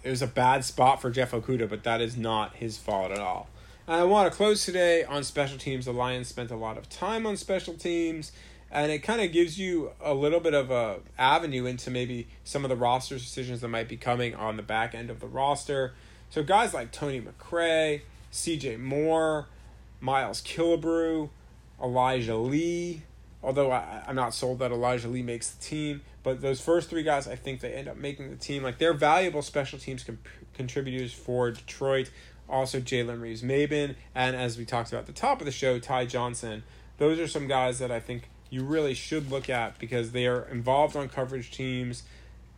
it 0.03 0.11
was 0.11 0.21
a 0.21 0.27
bad 0.27 0.64
spot 0.64 1.01
for 1.01 1.11
Jeff 1.11 1.31
Okudah, 1.31 1.68
but 1.68 1.85
that 1.85 2.01
is 2.01 2.16
not 2.16 2.57
his 2.57 2.77
fault 2.77 3.12
at 3.12 3.21
all. 3.21 3.49
I 3.87 4.03
want 4.03 4.31
to 4.31 4.37
close 4.37 4.64
today 4.64 5.05
on 5.05 5.23
special 5.23 5.59
teams. 5.59 5.85
The 5.85 5.92
Lions 5.92 6.27
spent 6.27 6.51
a 6.51 6.57
lot 6.57 6.77
of 6.77 6.90
time 6.90 7.25
on 7.25 7.37
special 7.37 7.75
teams, 7.75 8.33
and 8.71 8.93
it 8.93 9.01
kind 9.01 9.21
of 9.21 9.33
gives 9.33 9.59
you 9.59 9.93
a 10.01 10.15
little 10.15 10.41
bit 10.41 10.55
of 10.55 10.71
a 10.71 11.01
avenue 11.19 11.67
into 11.67 11.91
maybe 11.91 12.29
some 12.45 12.65
of 12.65 12.69
the 12.69 12.77
roster 12.77 13.17
decisions 13.17 13.61
that 13.61 13.69
might 13.69 13.89
be 13.89 13.97
coming 13.97 14.35
on 14.35 14.57
the 14.57 14.63
back 14.63 14.95
end 14.95 15.11
of 15.11 15.21
the 15.21 15.27
roster. 15.27 15.95
So 16.31 16.43
guys 16.43 16.75
like 16.75 16.93
Tony 16.93 17.21
McRae, 17.21 18.03
C.J. 18.31 18.77
Moore, 18.77 19.47
Miles 20.01 20.43
Killebrew, 20.43 21.31
Elijah 21.83 22.37
Lee. 22.37 23.03
Although 23.43 23.71
I, 23.71 24.03
I'm 24.07 24.17
not 24.17 24.35
sold 24.35 24.59
that 24.59 24.73
Elijah 24.73 25.09
Lee 25.09 25.23
makes 25.23 25.51
the 25.51 25.63
team, 25.63 26.03
but 26.23 26.41
those 26.43 26.61
first 26.61 26.91
three 26.91 27.05
guys, 27.05 27.29
I 27.29 27.37
think 27.37 27.61
they 27.61 27.73
end 27.73 27.89
up 27.89 27.97
making 27.97 28.31
the 28.31 28.37
team. 28.37 28.63
Like 28.63 28.79
they're 28.79 28.93
valuable 28.93 29.43
special 29.43 29.79
teams 29.79 30.03
comp- 30.03 30.27
contributors 30.55 31.13
for 31.13 31.53
Detroit 31.53 32.11
also 32.49 32.81
Jalen 32.81 33.21
Reeves 33.21 33.43
Maybin, 33.43 33.95
and 34.15 34.35
as 34.35 34.57
we 34.57 34.65
talked 34.65 34.91
about 34.91 35.01
at 35.01 35.07
the 35.07 35.13
top 35.13 35.41
of 35.41 35.45
the 35.45 35.53
show, 35.53 35.79
Ty 35.79 36.07
Johnson. 36.07 36.63
Those 36.97 37.19
are 37.19 37.29
some 37.29 37.47
guys 37.47 37.79
that 37.79 37.93
I 37.93 38.01
think 38.01 38.29
you 38.51 38.63
really 38.63 38.95
should 38.95 39.31
look 39.31 39.49
at 39.51 39.79
because 39.79 40.13
they 40.13 40.27
are 40.27 40.47
involved 40.49 40.97
on 40.97 41.09
coverage 41.09 41.51
teams 41.51 42.03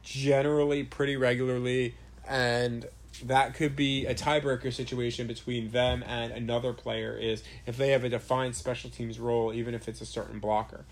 generally 0.03 0.83
pretty 0.83 1.17
regularly, 1.17 1.95
and 2.27 2.87
that 3.25 3.55
could 3.55 3.77
be 3.77 4.07
a 4.07 4.15
tiebreaker 4.15 4.73
situation 4.73 5.27
between 5.27 5.71
them 5.73 6.03
and 6.07 6.33
another 6.33 6.73
player 6.73 7.17
is 7.17 7.43
if 7.67 7.77
they 7.77 7.91
have 7.91 8.05
a 8.05 8.09
defined 8.09 8.57
special 8.57 8.89
teams 8.89 9.19
role, 9.19 9.53
even 9.53 9.75
if 9.75 9.89
it's 9.89 10.01
a 10.01 10.07
certain 10.07 10.39
blocker. 10.39 10.85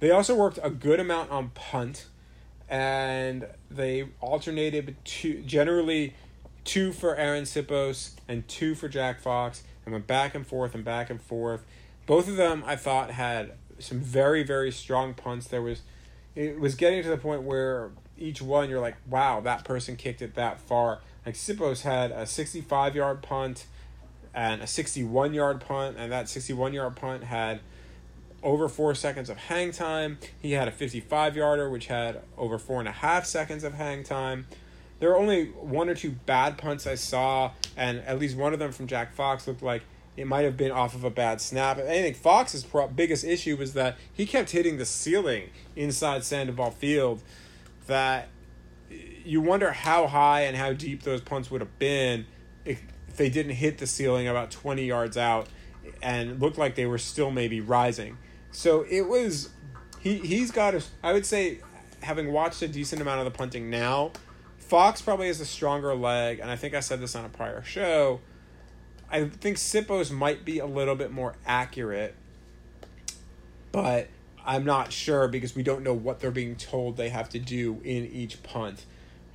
They 0.00 0.10
also 0.10 0.34
worked 0.34 0.58
a 0.62 0.70
good 0.70 1.00
amount 1.00 1.30
on 1.30 1.50
punt, 1.50 2.06
and 2.68 3.46
they 3.70 4.08
alternated 4.20 4.96
to 5.04 5.42
generally 5.42 6.14
two 6.64 6.92
for 6.92 7.16
Arryn 7.16 7.42
Siposs 7.42 8.12
and 8.28 8.46
two 8.46 8.74
for 8.74 8.88
Jack 8.88 9.20
Fox, 9.20 9.62
and 9.84 9.92
went 9.92 10.06
back 10.06 10.34
and 10.34 10.46
forth 10.46 10.74
and 10.74 10.84
back 10.84 11.10
and 11.10 11.20
forth. 11.20 11.64
Both 12.06 12.28
of 12.28 12.36
them, 12.36 12.62
I 12.66 12.76
thought, 12.76 13.10
had 13.10 13.52
some 13.78 14.00
very 14.00 14.42
very 14.42 14.70
strong 14.70 15.14
punts. 15.14 15.48
There 15.48 15.62
was, 15.62 15.82
it 16.34 16.60
was 16.60 16.74
getting 16.74 17.02
to 17.02 17.08
the 17.08 17.16
point 17.16 17.42
where 17.42 17.90
each 18.18 18.42
one 18.42 18.68
you're 18.68 18.80
like, 18.80 18.96
wow, 19.08 19.40
that 19.40 19.64
person 19.64 19.96
kicked 19.96 20.22
it 20.22 20.34
that 20.34 20.60
far. 20.60 21.00
Like 21.24 21.34
Siposs 21.34 21.82
had 21.82 22.10
a 22.10 22.26
65 22.26 22.96
yard 22.96 23.22
punt 23.22 23.66
and 24.34 24.62
a 24.62 24.66
61 24.66 25.34
yard 25.34 25.60
punt, 25.60 25.96
and 25.98 26.12
that 26.12 26.28
61 26.28 26.72
yard 26.72 26.96
punt 26.96 27.24
had 27.24 27.60
over 28.42 28.68
four 28.68 28.94
seconds 28.94 29.28
of 29.30 29.36
hang 29.36 29.72
time. 29.72 30.18
He 30.40 30.52
had 30.52 30.68
a 30.68 30.70
55 30.70 31.36
yarder, 31.36 31.68
which 31.68 31.86
had 31.86 32.20
over 32.36 32.58
four 32.58 32.78
and 32.78 32.88
a 32.88 32.92
half 32.92 33.26
seconds 33.26 33.64
of 33.64 33.74
hang 33.74 34.04
time. 34.04 34.46
There 35.00 35.10
were 35.10 35.16
only 35.16 35.46
one 35.46 35.88
or 35.88 35.94
two 35.94 36.10
bad 36.10 36.58
punts 36.58 36.86
I 36.86 36.96
saw, 36.96 37.52
and 37.76 37.98
at 38.00 38.18
least 38.18 38.36
one 38.36 38.52
of 38.52 38.58
them 38.58 38.72
from 38.72 38.86
Jack 38.86 39.12
Fox 39.12 39.46
looked 39.46 39.62
like 39.62 39.82
it 40.18 40.26
might 40.26 40.44
have 40.44 40.56
been 40.56 40.72
off 40.72 40.96
of 40.96 41.04
a 41.04 41.10
bad 41.10 41.40
snap. 41.40 41.78
I 41.78 41.82
think 41.82 42.16
Fox's 42.16 42.64
pro- 42.64 42.88
biggest 42.88 43.22
issue 43.22 43.56
was 43.56 43.74
that 43.74 43.96
he 44.12 44.26
kept 44.26 44.50
hitting 44.50 44.76
the 44.76 44.84
ceiling 44.84 45.50
inside 45.76 46.24
Sandoval 46.24 46.72
Field. 46.72 47.22
That 47.86 48.28
you 48.90 49.40
wonder 49.40 49.70
how 49.70 50.08
high 50.08 50.40
and 50.40 50.56
how 50.56 50.72
deep 50.72 51.04
those 51.04 51.20
punts 51.20 51.52
would 51.52 51.60
have 51.60 51.78
been 51.78 52.26
if 52.64 52.82
they 53.16 53.28
didn't 53.28 53.52
hit 53.52 53.78
the 53.78 53.86
ceiling 53.86 54.26
about 54.26 54.50
20 54.50 54.84
yards 54.84 55.16
out 55.16 55.46
and 56.02 56.40
looked 56.40 56.58
like 56.58 56.74
they 56.74 56.86
were 56.86 56.98
still 56.98 57.30
maybe 57.30 57.60
rising. 57.60 58.18
So 58.50 58.84
it 58.90 59.02
was 59.02 59.50
he 60.00 60.18
he's 60.18 60.50
got 60.50 60.74
a 60.74 60.82
I 61.00 61.12
would 61.12 61.26
say 61.26 61.60
having 62.02 62.32
watched 62.32 62.60
a 62.62 62.68
decent 62.68 63.00
amount 63.00 63.20
of 63.20 63.24
the 63.24 63.38
punting 63.38 63.70
now, 63.70 64.10
Fox 64.58 65.00
probably 65.00 65.28
has 65.28 65.40
a 65.40 65.46
stronger 65.46 65.94
leg 65.94 66.40
and 66.40 66.50
I 66.50 66.56
think 66.56 66.74
I 66.74 66.80
said 66.80 67.00
this 67.00 67.14
on 67.14 67.24
a 67.24 67.28
prior 67.28 67.62
show. 67.62 68.20
I 69.10 69.24
think 69.24 69.56
Siposs 69.56 70.10
might 70.10 70.44
be 70.44 70.58
a 70.58 70.66
little 70.66 70.94
bit 70.94 71.10
more 71.10 71.34
accurate, 71.46 72.14
but 73.72 74.08
I'm 74.44 74.64
not 74.64 74.92
sure 74.92 75.28
because 75.28 75.54
we 75.54 75.62
don't 75.62 75.82
know 75.82 75.94
what 75.94 76.20
they're 76.20 76.30
being 76.30 76.56
told 76.56 76.96
they 76.96 77.08
have 77.08 77.28
to 77.30 77.38
do 77.38 77.80
in 77.84 78.06
each 78.06 78.42
punt. 78.42 78.84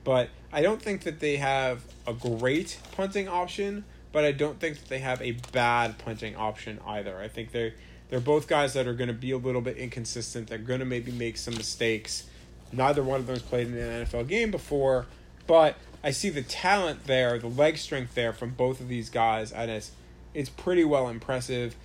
But 0.03 0.29
I 0.51 0.61
don't 0.61 0.81
think 0.81 1.03
that 1.03 1.19
they 1.19 1.37
have 1.37 1.81
a 2.05 2.13
great 2.13 2.77
punting 2.91 3.27
option, 3.27 3.85
but 4.11 4.23
I 4.23 4.31
don't 4.31 4.59
think 4.59 4.79
that 4.79 4.89
they 4.89 4.99
have 4.99 5.21
a 5.21 5.31
bad 5.51 5.97
punting 5.97 6.35
option 6.35 6.79
either. 6.85 7.17
I 7.17 7.27
think 7.27 7.51
they're 7.51 7.73
they're 8.09 8.19
both 8.19 8.47
guys 8.47 8.73
that 8.73 8.85
are 8.85 8.93
going 8.93 9.07
to 9.07 9.13
be 9.13 9.31
a 9.31 9.37
little 9.37 9.61
bit 9.61 9.77
inconsistent. 9.77 10.47
They're 10.47 10.59
going 10.59 10.81
to 10.81 10.85
maybe 10.85 11.11
make 11.11 11.35
some 11.35 11.55
mistakes. 11.55 12.27
Neither 12.71 13.01
one 13.01 13.21
of 13.21 13.25
them 13.25 13.35
has 13.35 13.41
played 13.41 13.67
in 13.67 13.75
an 13.75 14.05
NFL 14.05 14.27
game 14.27 14.51
before, 14.51 15.07
but 15.47 15.75
I 16.03 16.11
see 16.11 16.29
the 16.29 16.41
talent 16.41 17.05
there, 17.05 17.39
the 17.39 17.47
leg 17.47 17.77
strength 17.77 18.13
there 18.13 18.33
from 18.33 18.51
both 18.51 18.81
of 18.81 18.89
these 18.89 19.09
guys, 19.09 19.51
and 19.51 19.71
it's 19.71 19.91
it's 20.33 20.49
pretty 20.49 20.83
well 20.83 21.07
impressive. 21.07 21.75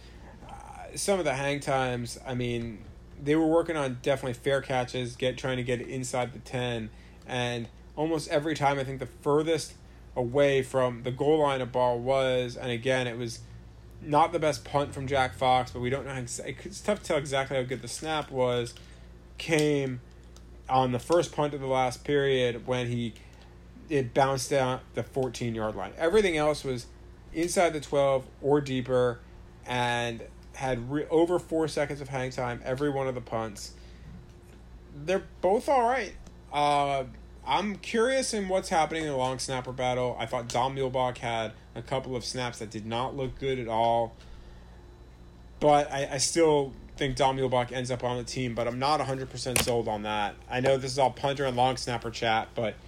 Uh, 0.48 0.96
some 0.96 1.18
of 1.18 1.24
the 1.24 1.35
hang 1.35 1.61
times, 1.61 2.18
I 2.26 2.35
mean, 2.35 2.78
they 3.22 3.37
were 3.37 3.46
working 3.46 3.76
on 3.76 3.98
definitely 4.02 4.33
fair 4.35 4.61
catches, 4.61 5.16
get 5.16 5.38
trying 5.38 5.59
to 5.59 5.62
get 5.62 5.81
inside 5.81 6.33
the 6.33 6.40
ten, 6.40 6.90
and 7.26 7.68
almost 7.94 8.28
every 8.28 8.54
time 8.54 8.78
I 8.78 8.85
think 8.85 8.98
the 8.98 9.07
furthest 9.07 9.74
away 10.16 10.62
from 10.62 11.04
the 11.04 11.12
goal 11.12 11.38
line 11.38 11.61
a 11.61 11.66
ball 11.66 12.00
was, 12.00 12.57
and 12.57 12.70
again 12.70 13.07
it 13.07 13.16
was 13.16 13.40
not 14.00 14.33
the 14.33 14.38
best 14.38 14.64
punt 14.64 14.94
from 14.94 15.07
Jack 15.07 15.35
Fox, 15.35 15.70
but 15.70 15.81
we 15.81 15.90
don't 15.90 16.07
know. 16.07 16.14
How, 16.14 16.20
it's 16.20 16.81
tough 16.81 17.00
to 17.00 17.04
tell 17.04 17.16
exactly 17.18 17.57
how 17.57 17.62
good 17.62 17.83
the 17.83 17.88
snap 17.88 18.31
was. 18.31 18.74
Came 19.38 20.00
on 20.68 20.92
the 20.92 20.98
first 20.98 21.33
punt 21.33 21.54
of 21.54 21.61
the 21.61 21.66
last 21.66 22.04
period 22.04 22.66
when 22.66 22.88
he 22.88 23.14
it 23.88 24.12
bounced 24.12 24.53
out 24.53 24.81
the 24.94 25.03
14 25.03 25.55
yard 25.55 25.74
line. 25.74 25.92
Everything 25.96 26.37
else 26.37 26.64
was 26.64 26.87
inside 27.33 27.70
the 27.70 27.81
12 27.81 28.27
or 28.42 28.61
deeper 28.61 29.20
and 29.66 30.22
had 30.55 30.90
re- 30.90 31.07
over 31.11 31.38
four 31.38 31.68
seconds 31.68 32.01
of 32.01 32.09
hang 32.09 32.31
time 32.31 32.61
every 32.64 32.90
one 32.90 33.07
of 33.07 33.14
the 33.14 33.20
punts. 33.20 33.72
They're 35.05 35.24
both 35.40 35.68
all 35.68 35.88
right. 35.88 36.14
Uh, 36.53 37.05
I'm 37.46 37.77
curious 37.77 38.35
in 38.35 38.48
what's 38.48 38.68
happening 38.68 39.05
in 39.05 39.11
the 39.11 39.16
long 39.16 39.38
snapper 39.38 39.72
battle. 39.72 40.16
I 40.18 40.27
thought 40.27 40.48
Don 40.48 40.74
Muhlbach 40.74 41.18
had 41.18 41.53
a 41.74 41.83
couple 41.83 42.16
of 42.16 42.24
snaps 42.24 42.59
that 42.59 42.70
did 42.70 42.85
not 42.85 43.16
look 43.16 43.38
good 43.38 43.59
at 43.59 43.68
all. 43.68 44.14
But 45.61 45.90
I, 45.90 46.09
I 46.12 46.18
still 46.18 46.72
think 46.96 47.16
Don 47.16 47.37
Muhlbach 47.37 47.72
ends 47.72 47.90
up 47.90 48.03
on 48.03 48.16
the 48.16 48.24
team, 48.24 48.55
but 48.55 48.66
I'm 48.66 48.79
not 48.79 49.01
100% 49.01 49.62
sold 49.62 49.88
on 49.88 50.03
that. 50.03 50.35
I 50.51 50.61
know 50.61 50.77
this 50.77 50.92
is 50.92 50.98
all 50.98 51.11
punter 51.11 51.44
and 51.44 51.57
long 51.57 51.77
snapper 51.77 52.11
chat, 52.11 52.48
but– 52.55 52.74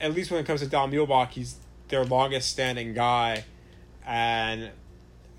at 0.00 0.14
least 0.14 0.30
when 0.30 0.40
it 0.40 0.46
comes 0.46 0.60
to 0.60 0.66
Don 0.66 0.90
Muhlbach, 0.90 1.30
he's 1.30 1.56
their 1.88 2.04
longest 2.04 2.50
standing 2.50 2.94
guy, 2.94 3.44
and 4.06 4.70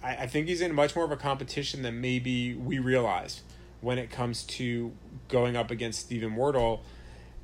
I, 0.03 0.15
I 0.15 0.27
think 0.27 0.47
he's 0.47 0.61
in 0.61 0.73
much 0.73 0.95
more 0.95 1.05
of 1.05 1.11
a 1.11 1.17
competition 1.17 1.81
than 1.81 2.01
maybe 2.01 2.53
we 2.53 2.79
realize 2.79 3.41
when 3.81 3.97
it 3.97 4.09
comes 4.09 4.43
to 4.43 4.91
going 5.27 5.55
up 5.55 5.71
against 5.71 5.99
Stephen 5.99 6.35
Wirtel. 6.35 6.79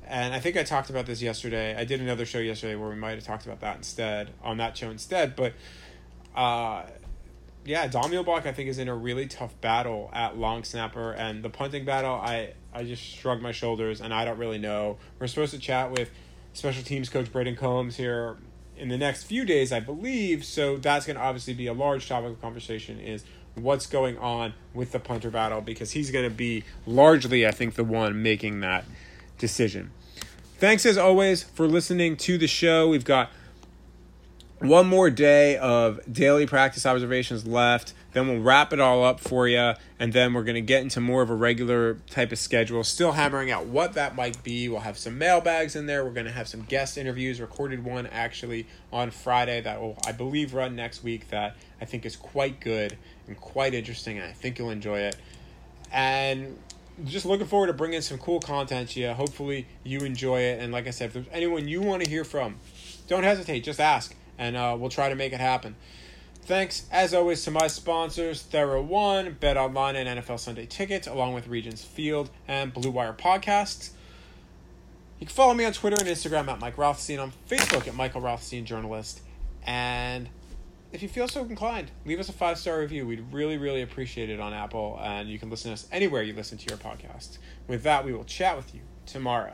And 0.06 0.34
I 0.34 0.40
think 0.40 0.56
I 0.56 0.62
talked 0.62 0.90
about 0.90 1.06
this 1.06 1.22
yesterday. 1.22 1.76
I 1.76 1.84
did 1.84 2.00
another 2.00 2.26
show 2.26 2.38
yesterday 2.38 2.74
where 2.74 2.88
we 2.88 2.96
might 2.96 3.14
have 3.14 3.24
talked 3.24 3.46
about 3.46 3.60
that 3.60 3.76
instead 3.76 4.30
on 4.42 4.56
that 4.56 4.76
show 4.76 4.90
instead. 4.90 5.36
But 5.36 5.54
uh, 6.34 6.84
yeah, 7.64 7.86
Don 7.86 8.10
Muhlbach 8.10 8.46
I 8.46 8.52
think 8.52 8.68
is 8.68 8.78
in 8.78 8.88
a 8.88 8.94
really 8.94 9.26
tough 9.26 9.58
battle 9.60 10.10
at 10.12 10.36
long 10.36 10.64
snapper 10.64 11.12
and 11.12 11.42
the 11.44 11.50
punting 11.50 11.84
battle. 11.84 12.14
I 12.14 12.54
I 12.74 12.84
just 12.84 13.02
shrug 13.02 13.40
my 13.40 13.52
shoulders 13.52 14.00
and 14.00 14.12
I 14.12 14.24
don't 14.24 14.38
really 14.38 14.58
know. 14.58 14.98
We're 15.18 15.28
supposed 15.28 15.52
to 15.52 15.60
chat 15.60 15.90
with 15.90 16.10
special 16.52 16.82
teams 16.82 17.08
coach 17.08 17.32
Brayden 17.32 17.56
Coombs 17.56 17.96
here 17.96 18.36
in 18.76 18.88
the 18.88 18.98
next 18.98 19.24
few 19.24 19.44
days, 19.44 19.72
I 19.72 19.80
believe. 19.80 20.44
So 20.44 20.76
that's 20.76 21.06
going 21.06 21.16
to 21.16 21.22
obviously 21.22 21.54
be 21.54 21.66
a 21.66 21.72
large 21.72 22.08
topic 22.08 22.30
of 22.30 22.40
conversation 22.40 22.98
is 22.98 23.24
what's 23.54 23.86
going 23.86 24.18
on 24.18 24.54
with 24.72 24.92
the 24.92 24.98
punter 24.98 25.30
battle 25.30 25.60
because 25.60 25.92
he's 25.92 26.10
going 26.10 26.24
to 26.24 26.34
be 26.34 26.64
largely, 26.86 27.46
I 27.46 27.50
think, 27.50 27.74
the 27.74 27.84
one 27.84 28.22
making 28.22 28.60
that 28.60 28.84
decision. 29.38 29.90
Thanks 30.58 30.86
as 30.86 30.96
always 30.96 31.42
for 31.42 31.66
listening 31.66 32.16
to 32.18 32.38
the 32.38 32.46
show. 32.46 32.88
We've 32.88 33.04
got 33.04 33.30
one 34.60 34.86
more 34.86 35.10
day 35.10 35.56
of 35.56 36.00
daily 36.10 36.46
practice 36.46 36.86
observations 36.86 37.46
left. 37.46 37.94
Then 38.12 38.28
we'll 38.28 38.40
wrap 38.40 38.72
it 38.72 38.80
all 38.80 39.02
up 39.04 39.20
for 39.20 39.48
you, 39.48 39.72
and 39.98 40.12
then 40.12 40.34
we're 40.34 40.44
going 40.44 40.56
to 40.56 40.60
get 40.60 40.82
into 40.82 41.00
more 41.00 41.22
of 41.22 41.30
a 41.30 41.34
regular 41.34 41.94
type 42.10 42.30
of 42.30 42.38
schedule. 42.38 42.84
Still 42.84 43.12
hammering 43.12 43.50
out 43.50 43.66
what 43.66 43.94
that 43.94 44.14
might 44.14 44.42
be. 44.42 44.68
We'll 44.68 44.80
have 44.80 44.98
some 44.98 45.16
mailbags 45.16 45.74
in 45.74 45.86
there. 45.86 46.04
We're 46.04 46.12
going 46.12 46.26
to 46.26 46.32
have 46.32 46.46
some 46.46 46.62
guest 46.62 46.98
interviews. 46.98 47.40
Recorded 47.40 47.84
one 47.84 48.06
actually 48.06 48.66
on 48.92 49.10
Friday 49.10 49.62
that 49.62 49.80
will, 49.80 49.98
I 50.06 50.12
believe, 50.12 50.52
run 50.52 50.76
next 50.76 51.02
week. 51.02 51.30
That 51.30 51.56
I 51.80 51.86
think 51.86 52.04
is 52.04 52.16
quite 52.16 52.60
good 52.60 52.98
and 53.26 53.40
quite 53.40 53.72
interesting, 53.72 54.18
and 54.18 54.28
I 54.28 54.32
think 54.32 54.58
you'll 54.58 54.70
enjoy 54.70 54.98
it. 55.00 55.16
And 55.90 56.58
just 57.04 57.24
looking 57.24 57.46
forward 57.46 57.68
to 57.68 57.72
bringing 57.72 58.02
some 58.02 58.18
cool 58.18 58.40
content 58.40 58.90
to 58.90 59.00
you. 59.00 59.08
Hopefully, 59.12 59.66
you 59.84 60.00
enjoy 60.00 60.40
it. 60.40 60.60
And 60.60 60.70
like 60.72 60.86
I 60.86 60.90
said, 60.90 61.06
if 61.06 61.12
there's 61.14 61.26
anyone 61.32 61.66
you 61.66 61.80
want 61.80 62.04
to 62.04 62.10
hear 62.10 62.24
from, 62.24 62.56
don't 63.08 63.24
hesitate. 63.24 63.64
Just 63.64 63.80
ask, 63.80 64.14
and 64.38 64.54
uh, 64.54 64.76
we'll 64.78 64.90
try 64.90 65.08
to 65.08 65.14
make 65.14 65.32
it 65.32 65.40
happen. 65.40 65.76
Thanks, 66.44 66.86
as 66.90 67.14
always, 67.14 67.44
to 67.44 67.52
my 67.52 67.68
sponsors, 67.68 68.42
Thera 68.42 68.82
One, 68.82 69.36
Bet 69.38 69.56
Online, 69.56 69.94
and 69.94 70.20
NFL 70.20 70.40
Sunday 70.40 70.66
Ticket, 70.66 71.06
along 71.06 71.34
with 71.34 71.46
Regents 71.46 71.84
Field 71.84 72.30
and 72.48 72.74
Blue 72.74 72.90
Wire 72.90 73.12
Podcasts. 73.12 73.90
You 75.20 75.26
can 75.26 75.34
follow 75.34 75.54
me 75.54 75.64
on 75.64 75.72
Twitter 75.72 75.96
and 76.00 76.08
Instagram 76.08 76.48
at 76.48 76.58
Mike 76.58 76.76
Rothstein, 76.76 77.20
on 77.20 77.32
Facebook 77.48 77.86
at 77.86 77.94
Michael 77.94 78.20
Rothstein 78.20 78.64
Journalist. 78.64 79.20
And 79.64 80.28
if 80.90 81.00
you 81.00 81.08
feel 81.08 81.28
so 81.28 81.44
inclined, 81.44 81.92
leave 82.04 82.18
us 82.18 82.28
a 82.28 82.32
five 82.32 82.58
star 82.58 82.80
review. 82.80 83.06
We'd 83.06 83.24
really, 83.32 83.56
really 83.56 83.82
appreciate 83.82 84.28
it 84.28 84.40
on 84.40 84.52
Apple, 84.52 84.98
and 85.00 85.28
you 85.28 85.38
can 85.38 85.48
listen 85.48 85.68
to 85.68 85.74
us 85.74 85.86
anywhere 85.92 86.24
you 86.24 86.32
listen 86.32 86.58
to 86.58 86.66
your 86.68 86.76
podcast. 86.76 87.38
With 87.68 87.84
that, 87.84 88.04
we 88.04 88.12
will 88.12 88.24
chat 88.24 88.56
with 88.56 88.74
you 88.74 88.80
tomorrow. 89.06 89.52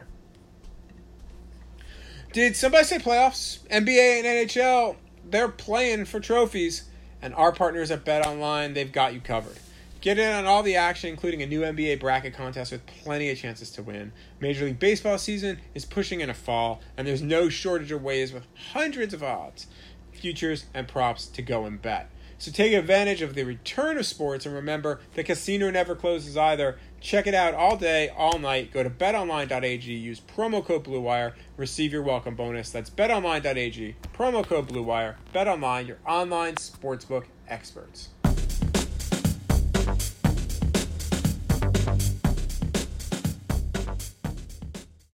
Did 2.32 2.56
somebody 2.56 2.84
say 2.84 2.98
playoffs? 2.98 3.58
NBA 3.68 4.24
and 4.24 4.48
NHL? 4.48 4.96
They're 5.30 5.48
playing 5.48 6.06
for 6.06 6.20
trophies, 6.20 6.84
and 7.20 7.34
our 7.34 7.52
partners 7.52 7.90
at 7.90 8.04
Bet 8.04 8.26
Online, 8.26 8.74
they've 8.74 8.92
got 8.92 9.14
you 9.14 9.20
covered. 9.20 9.58
Get 10.00 10.18
in 10.18 10.32
on 10.32 10.46
all 10.46 10.62
the 10.62 10.76
action, 10.76 11.10
including 11.10 11.42
a 11.42 11.46
new 11.46 11.62
NBA 11.62 11.98
bracket 11.98 12.32
contest 12.32 12.70
with 12.70 12.86
plenty 12.86 13.30
of 13.30 13.38
chances 13.38 13.70
to 13.70 13.82
win. 13.82 14.12
Major 14.38 14.66
League 14.66 14.78
Baseball 14.78 15.18
season 15.18 15.58
is 15.74 15.84
pushing 15.84 16.20
in 16.20 16.30
a 16.30 16.34
fall, 16.34 16.80
and 16.96 17.06
there's 17.06 17.22
no 17.22 17.48
shortage 17.48 17.90
of 17.90 18.02
ways 18.02 18.32
with 18.32 18.44
hundreds 18.72 19.12
of 19.12 19.24
odds, 19.24 19.66
futures, 20.12 20.66
and 20.72 20.86
props 20.86 21.26
to 21.26 21.42
go 21.42 21.64
and 21.64 21.82
bet. 21.82 22.10
So 22.38 22.52
take 22.52 22.72
advantage 22.72 23.20
of 23.20 23.34
the 23.34 23.42
return 23.42 23.98
of 23.98 24.06
sports, 24.06 24.46
and 24.46 24.54
remember, 24.54 25.00
the 25.14 25.24
casino 25.24 25.70
never 25.70 25.96
closes 25.96 26.36
either. 26.36 26.78
Check 27.00 27.26
it 27.26 27.34
out 27.34 27.52
all 27.52 27.76
day, 27.76 28.10
all 28.10 28.38
night. 28.38 28.72
Go 28.72 28.84
to 28.84 28.90
betonline.ag, 28.90 29.92
use 29.92 30.20
promo 30.20 30.64
code 30.64 30.84
BlueWire, 30.84 31.32
receive 31.56 31.92
your 31.92 32.02
welcome 32.02 32.36
bonus. 32.36 32.70
That's 32.70 32.90
betonline.ag, 32.90 33.96
promo 34.14 34.46
code 34.46 34.68
BlueWire. 34.68 35.16
BetOnline, 35.34 35.88
your 35.88 35.98
online 36.06 36.54
sportsbook 36.54 37.24
experts. 37.48 38.10